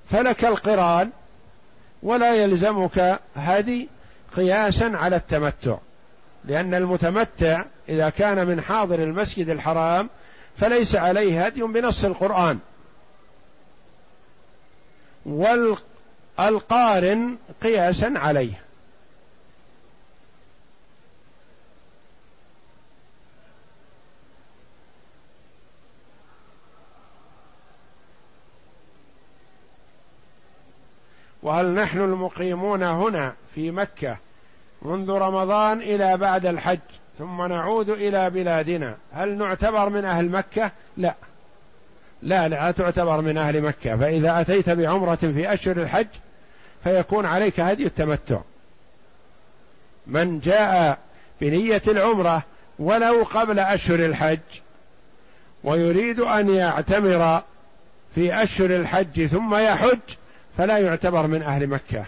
فلك 0.10 0.46
القران 0.46 1.10
ولا 2.04 2.34
يلزمك 2.34 3.20
هدي 3.36 3.90
قياسا 4.36 4.92
على 4.96 5.16
التمتع 5.16 5.78
لأن 6.46 6.74
المتمتع 6.74 7.64
إذا 7.90 8.10
كان 8.10 8.48
من 8.48 8.62
حاضر 8.62 9.04
المسجد 9.04 9.50
الحرام 9.50 10.10
فليس 10.58 10.96
عليه 10.96 11.46
هدي 11.46 11.62
بنص 11.62 12.06
القرآن. 12.06 12.60
والقارن 16.38 17.38
قياسا 17.64 18.14
عليه. 18.16 18.54
وهل 31.44 31.74
نحن 31.74 31.98
المقيمون 31.98 32.84
هنا 32.84 33.34
في 33.56 33.72
مكة 33.72 34.18
منذ 34.82 35.12
رمضان 35.12 35.82
إلى 35.82 36.18
بعد 36.18 36.46
الحج 36.46 36.80
ثم 37.20 37.42
نعود 37.42 37.90
إلى 37.90 38.30
بلادنا؟ 38.30 38.96
هل 39.14 39.38
نعتبر 39.38 39.90
من 39.90 40.06
أهل 40.06 40.30
مكة؟ 40.30 40.72
لا. 40.98 41.14
لا 42.22 42.48
لا 42.48 42.72
تعتبر 42.72 43.22
من 43.22 43.38
أهل 43.38 43.62
مكة. 43.62 43.98
فإذا 43.98 44.42
أتيت 44.42 44.70
بعمرة 44.70 45.16
في 45.16 45.54
أشهر 45.54 45.78
الحج 45.78 46.08
فيكون 46.84 47.26
عليك 47.26 47.60
هدي 47.60 47.86
التمتع. 47.86 48.40
من 50.08 50.40
جاء 50.40 50.98
بنية 51.42 51.82
العمرة 51.88 52.44
ولو 52.80 53.24
قبل 53.24 53.60
أشهر 53.60 54.00
الحج 54.00 54.40
ويريد 55.64 56.20
أن 56.20 56.50
يعتمر 56.50 57.42
في 58.16 58.44
أشهر 58.44 58.76
الحج 58.76 59.26
ثم 59.26 59.56
يحج 59.56 60.00
فلا 60.58 60.78
يعتبر 60.78 61.28
من 61.28 61.42
أهل 61.42 61.68
مكة. 61.68 62.06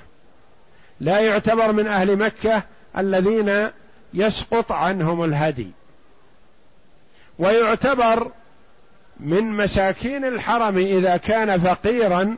لا 1.00 1.20
يعتبر 1.20 1.72
من 1.72 1.88
أهل 1.88 2.16
مكة 2.16 2.64
الذين 2.98 3.70
يسقط 4.14 4.72
عنهم 4.72 5.24
الهدي. 5.24 5.72
ويعتبر 7.40 8.32
من 9.20 9.44
مساكين 9.44 10.26
الحرم 10.26 10.78
إذا 10.78 11.18
كان 11.18 11.60
فقيرا 11.60 12.36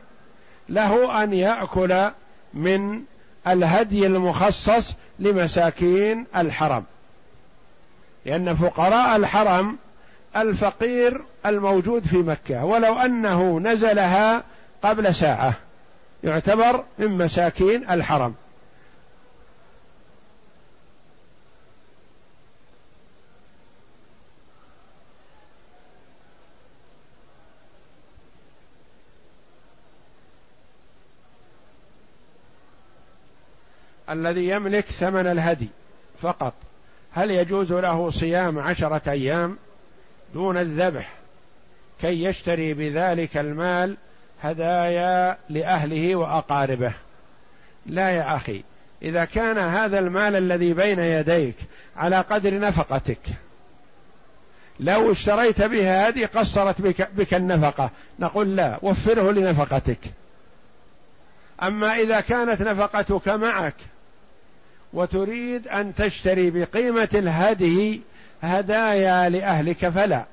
له 0.68 1.22
أن 1.22 1.32
يأكل 1.32 2.10
من 2.54 3.02
الهدي 3.46 4.06
المخصص 4.06 4.94
لمساكين 5.18 6.26
الحرم. 6.36 6.84
لأن 8.26 8.54
فقراء 8.54 9.16
الحرم 9.16 9.76
الفقير 10.36 11.24
الموجود 11.46 12.06
في 12.06 12.16
مكة. 12.16 12.64
ولو 12.64 12.98
أنه 12.98 13.60
نزلها 13.60 14.44
قبل 14.82 15.14
ساعة. 15.14 15.54
يعتبر 16.24 16.84
من 16.98 17.08
مساكين 17.08 17.90
الحرم. 17.90 18.34
الذي 34.10 34.48
يملك 34.48 34.84
ثمن 34.84 35.26
الهدي 35.26 35.68
فقط. 36.22 36.52
هل 37.12 37.30
يجوز 37.30 37.72
له 37.72 38.10
صيام 38.10 38.58
عشرة 38.58 39.10
أيام 39.10 39.56
دون 40.34 40.56
الذبح 40.56 41.12
كي 42.00 42.24
يشتري 42.24 42.74
بذلك 42.74 43.36
المال 43.36 43.96
هدايا 44.42 45.36
لأهله 45.48 46.16
وأقاربه. 46.16 46.92
لا 47.86 48.10
يا 48.10 48.36
أخي 48.36 48.62
إذا 49.02 49.24
كان 49.24 49.58
هذا 49.58 49.98
المال 49.98 50.36
الذي 50.36 50.72
بين 50.72 50.98
يديك 50.98 51.56
على 51.96 52.20
قدر 52.20 52.58
نفقتك 52.58 53.20
لو 54.80 55.12
اشتريت 55.12 55.62
بها 55.62 56.08
هذه 56.08 56.26
قصرت 56.26 56.80
بك, 56.80 57.08
بك 57.16 57.34
النفقة. 57.34 57.90
نقول 58.18 58.56
لا 58.56 58.78
وفره 58.82 59.32
لنفقتك. 59.32 59.98
أما 61.62 61.96
إذا 61.96 62.20
كانت 62.20 62.62
نفقتك 62.62 63.28
معك 63.28 63.74
وتريد 64.92 65.68
أن 65.68 65.94
تشتري 65.94 66.50
بقيمة 66.50 67.08
الهدي 67.14 68.00
هدايا 68.42 69.28
لأهلك 69.28 69.88
فلا. 69.88 70.24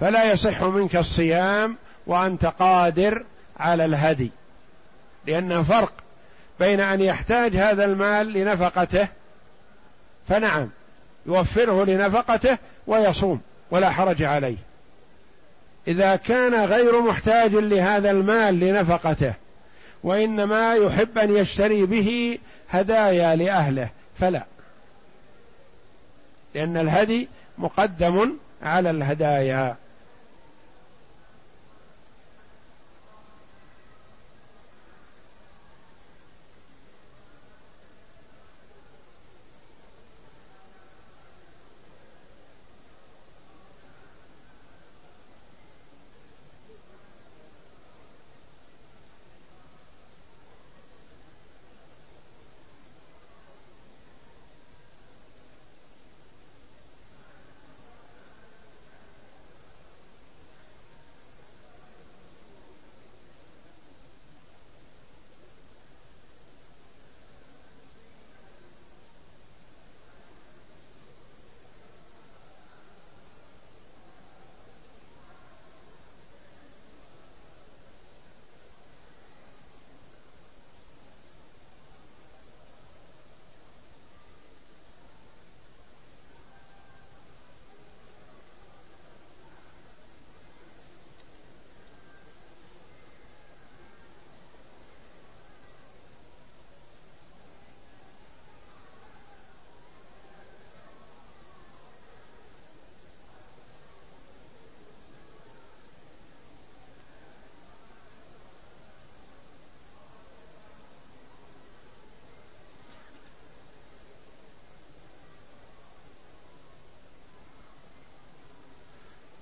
فلا 0.00 0.32
يصح 0.32 0.62
منك 0.62 0.96
الصيام 0.96 1.76
وأنت 2.06 2.44
قادر 2.46 3.24
على 3.60 3.84
الهدي. 3.84 4.30
لأن 5.26 5.62
فرق 5.62 5.92
بين 6.60 6.80
أن 6.80 7.00
يحتاج 7.00 7.56
هذا 7.56 7.84
المال 7.84 8.32
لنفقته 8.32 9.08
فنعم 10.28 10.70
يوفره 11.26 11.84
لنفقته 11.84 12.58
ويصوم 12.86 13.40
ولا 13.70 13.90
حرج 13.90 14.22
عليه. 14.22 14.56
إذا 15.88 16.16
كان 16.16 16.64
غير 16.64 17.00
محتاج 17.00 17.54
لهذا 17.54 18.10
المال 18.10 18.60
لنفقته 18.60 19.34
وإنما 20.02 20.74
يحب 20.74 21.18
أن 21.18 21.36
يشتري 21.36 21.86
به 21.86 22.38
هدايا 22.70 23.36
لأهله 23.36 23.90
فلا. 24.18 24.42
لأن 26.54 26.76
الهدي 26.76 27.28
مقدم 27.58 28.32
على 28.62 28.90
الهدايا. 28.90 29.76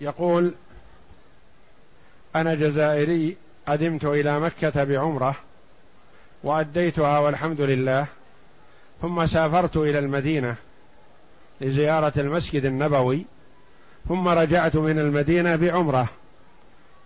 يقول 0.08 0.54
أنا 2.36 2.54
جزائري 2.54 3.36
قدمت 3.68 4.04
إلى 4.04 4.40
مكة 4.40 4.84
بعمرة 4.84 5.36
وأديتها 6.42 7.18
والحمد 7.18 7.60
لله 7.60 8.06
ثم 9.02 9.26
سافرت 9.26 9.76
إلى 9.76 9.98
المدينة 9.98 10.56
لزيارة 11.60 12.12
المسجد 12.16 12.64
النبوي 12.64 13.24
ثم 14.08 14.28
رجعت 14.28 14.76
من 14.76 14.98
المدينة 14.98 15.56
بعمرة 15.56 16.08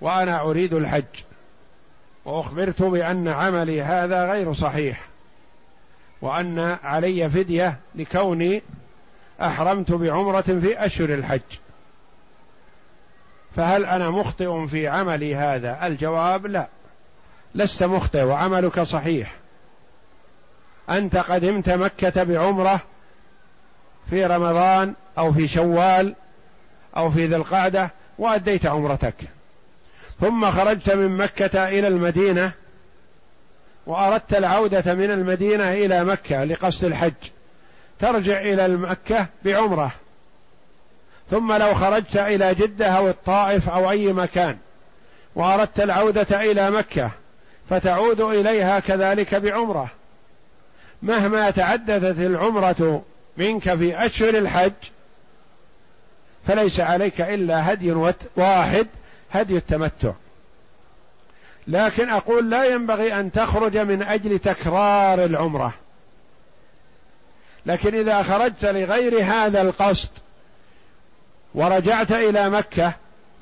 وأنا 0.00 0.40
أريد 0.40 0.72
الحج 0.72 1.22
وأخبرت 2.24 2.82
بأن 2.82 3.28
عملي 3.28 3.82
هذا 3.82 4.32
غير 4.32 4.52
صحيح 4.52 5.08
وأن 6.20 6.58
علي 6.84 7.30
فدية 7.30 7.76
لكوني 7.94 8.62
أحرمت 9.40 9.92
بعمرة 9.92 10.40
في 10.40 10.86
أشهر 10.86 11.14
الحج. 11.14 11.40
فهل 13.56 13.84
أنا 13.84 14.10
مخطئ 14.10 14.66
في 14.66 14.88
عملي 14.88 15.34
هذا؟ 15.34 15.86
الجواب 15.86 16.46
لا. 16.46 16.66
لست 17.54 17.82
مخطئ 17.82 18.22
وعملك 18.22 18.80
صحيح. 18.80 19.34
أنت 20.90 21.16
قدمت 21.16 21.70
مكة 21.70 22.22
بعمرة 22.22 22.80
في 24.10 24.26
رمضان 24.26 24.94
أو 25.18 25.32
في 25.32 25.48
شوال 25.48 26.14
أو 26.96 27.10
في 27.10 27.26
ذي 27.26 27.36
القعدة 27.36 27.90
وأديت 28.18 28.66
عمرتك. 28.66 29.14
ثم 30.20 30.50
خرجت 30.50 30.90
من 30.90 31.16
مكة 31.16 31.68
إلى 31.68 31.88
المدينة 31.88 32.52
وأردت 33.86 34.34
العودة 34.34 34.94
من 34.94 35.10
المدينة 35.10 35.72
إلى 35.72 36.04
مكة 36.04 36.44
لقصد 36.44 36.84
الحج. 36.84 37.12
ترجع 37.98 38.40
إلى 38.40 38.68
مكة 38.68 39.26
بعمرة. 39.44 39.92
ثم 41.32 41.52
لو 41.52 41.74
خرجت 41.74 42.16
إلى 42.16 42.54
جدة 42.54 42.86
أو 42.86 43.08
الطائف 43.08 43.68
أو 43.68 43.90
أي 43.90 44.12
مكان 44.12 44.56
وأردت 45.34 45.80
العودة 45.80 46.50
إلى 46.50 46.70
مكة 46.70 47.10
فتعود 47.70 48.20
إليها 48.20 48.80
كذلك 48.80 49.34
بعمرة. 49.34 49.88
مهما 51.02 51.50
تعددت 51.50 52.18
العمرة 52.18 53.02
منك 53.36 53.74
في 53.74 54.06
أشهر 54.06 54.28
الحج 54.28 54.72
فليس 56.46 56.80
عليك 56.80 57.20
إلا 57.20 57.72
هدي 57.72 58.12
واحد 58.36 58.86
هدي 59.30 59.56
التمتع. 59.56 60.12
لكن 61.68 62.08
أقول 62.08 62.50
لا 62.50 62.64
ينبغي 62.64 63.14
أن 63.20 63.32
تخرج 63.32 63.76
من 63.78 64.02
أجل 64.02 64.38
تكرار 64.38 65.24
العمرة. 65.24 65.74
لكن 67.66 67.94
إذا 67.94 68.22
خرجت 68.22 68.64
لغير 68.64 69.24
هذا 69.24 69.62
القصد 69.62 70.10
ورجعت 71.54 72.12
إلى 72.12 72.50
مكة 72.50 72.92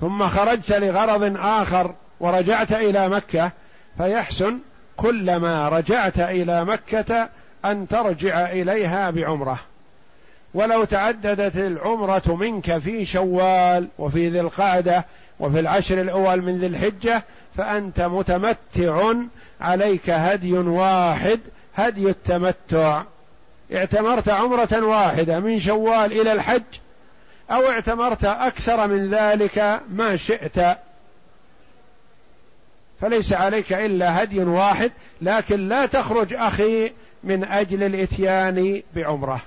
ثم 0.01 0.29
خرجت 0.29 0.73
لغرض 0.73 1.37
آخر 1.37 1.95
ورجعت 2.21 2.73
إلى 2.73 3.09
مكة 3.09 3.51
فيحسن 3.99 4.59
كلما 4.97 5.69
رجعت 5.69 6.21
إلى 6.21 6.65
مكة 6.65 7.29
أن 7.65 7.89
ترجع 7.89 8.51
إليها 8.51 9.11
بعمرة. 9.11 9.61
ولو 10.55 10.85
تعددت 10.85 11.57
العمرة 11.57 12.37
منك 12.41 12.79
في 12.79 13.05
شوال 13.05 13.89
وفي 13.99 14.29
ذي 14.29 14.41
القعدة 14.41 15.05
وفي 15.41 15.61
العشر 15.61 16.01
الأول 16.01 16.43
من 16.43 16.59
ذي 16.59 16.67
الحجة 16.67 17.25
فأنت 17.57 18.01
متمتع 18.01 19.13
عليك 19.61 20.11
هدي 20.11 20.53
واحد 20.53 21.41
هدي 21.75 22.11
التمتع. 22.11 23.03
اعتمرت 23.75 24.29
عمرة 24.29 24.85
واحدة 24.87 25.41
من 25.41 25.59
شوال 25.59 26.21
إلى 26.21 26.33
الحج 26.33 26.63
أو 27.51 27.71
اعتمرت 27.71 28.25
أكثر 28.25 28.87
من 28.87 29.11
ذلك 29.11 29.81
ما 29.89 30.17
شئت. 30.17 30.79
فليس 33.01 33.33
عليك 33.33 33.73
إلا 33.73 34.23
هدي 34.23 34.41
واحد 34.41 34.93
لكن 35.23 35.69
لا 35.69 35.87
تخرج 35.87 36.35
أخي 36.35 36.93
من 37.25 37.45
أجل 37.45 37.83
الإتيان 37.83 38.83
بعمرة. 38.95 39.43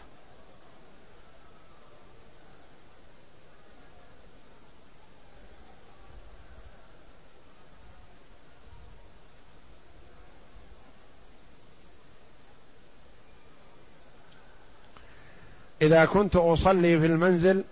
إذا 15.81 16.05
كنت 16.05 16.35
أصلي 16.35 16.99
في 16.99 17.05
المنزل 17.05 17.63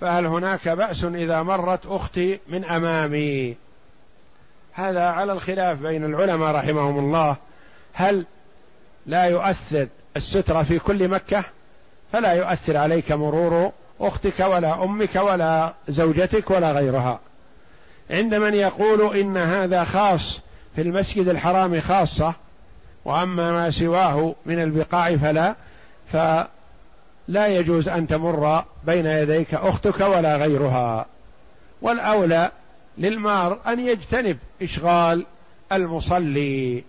فهل 0.00 0.26
هناك 0.26 0.68
بأس 0.68 1.04
إذا 1.04 1.42
مرت 1.42 1.86
أختي 1.86 2.40
من 2.48 2.64
أمامي؟ 2.64 3.56
هذا 4.72 5.04
على 5.04 5.32
الخلاف 5.32 5.78
بين 5.78 6.04
العلماء 6.04 6.54
رحمهم 6.54 6.98
الله. 6.98 7.36
هل 7.92 8.26
لا 9.06 9.24
يؤثر 9.24 9.86
الستره 10.16 10.62
في 10.62 10.78
كل 10.78 11.08
مكة؟ 11.08 11.44
فلا 12.12 12.32
يؤثر 12.32 12.76
عليك 12.76 13.12
مرور 13.12 13.72
أختك 14.00 14.40
ولا 14.40 14.84
أمك 14.84 15.16
ولا 15.16 15.74
زوجتك 15.88 16.50
ولا 16.50 16.72
غيرها. 16.72 17.20
عند 18.10 18.34
من 18.34 18.54
يقول 18.54 19.16
إن 19.16 19.36
هذا 19.36 19.84
خاص 19.84 20.40
في 20.76 20.82
المسجد 20.82 21.28
الحرام 21.28 21.80
خاصة 21.80 22.34
وأما 23.04 23.52
ما 23.52 23.70
سواه 23.70 24.34
من 24.46 24.62
البقاع 24.62 25.16
فلا 25.16 25.54
فلا 27.28 27.46
يجوز 27.46 27.88
أن 27.88 28.06
تمر 28.06 28.64
بين 28.86 29.06
يديك 29.06 29.54
أختك 29.54 30.00
ولا 30.00 30.36
غيرها. 30.36 31.06
والأولى 31.82 32.50
للمار 32.98 33.58
أن 33.66 33.80
يجتنب 33.80 34.38
إشغال 34.62 35.26
المصلي. 35.72 36.84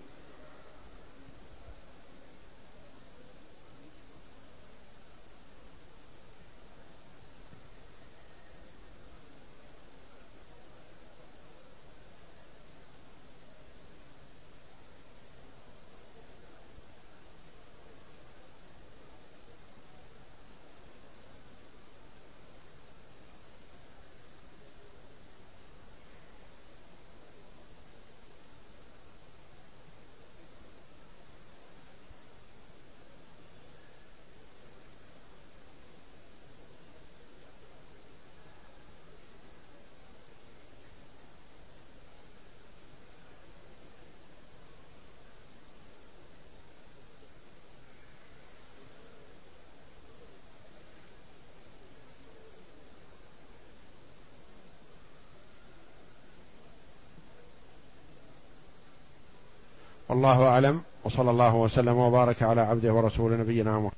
والله 60.18 60.48
أعلم 60.48 60.82
وصلى 61.06 61.32
الله 61.32 61.56
وسلم 61.56 61.98
وبارك 61.98 62.44
على 62.44 62.62
عبده 62.62 62.94
ورسول 62.94 63.40
نبينا 63.40 63.80
محمد. 63.80 63.92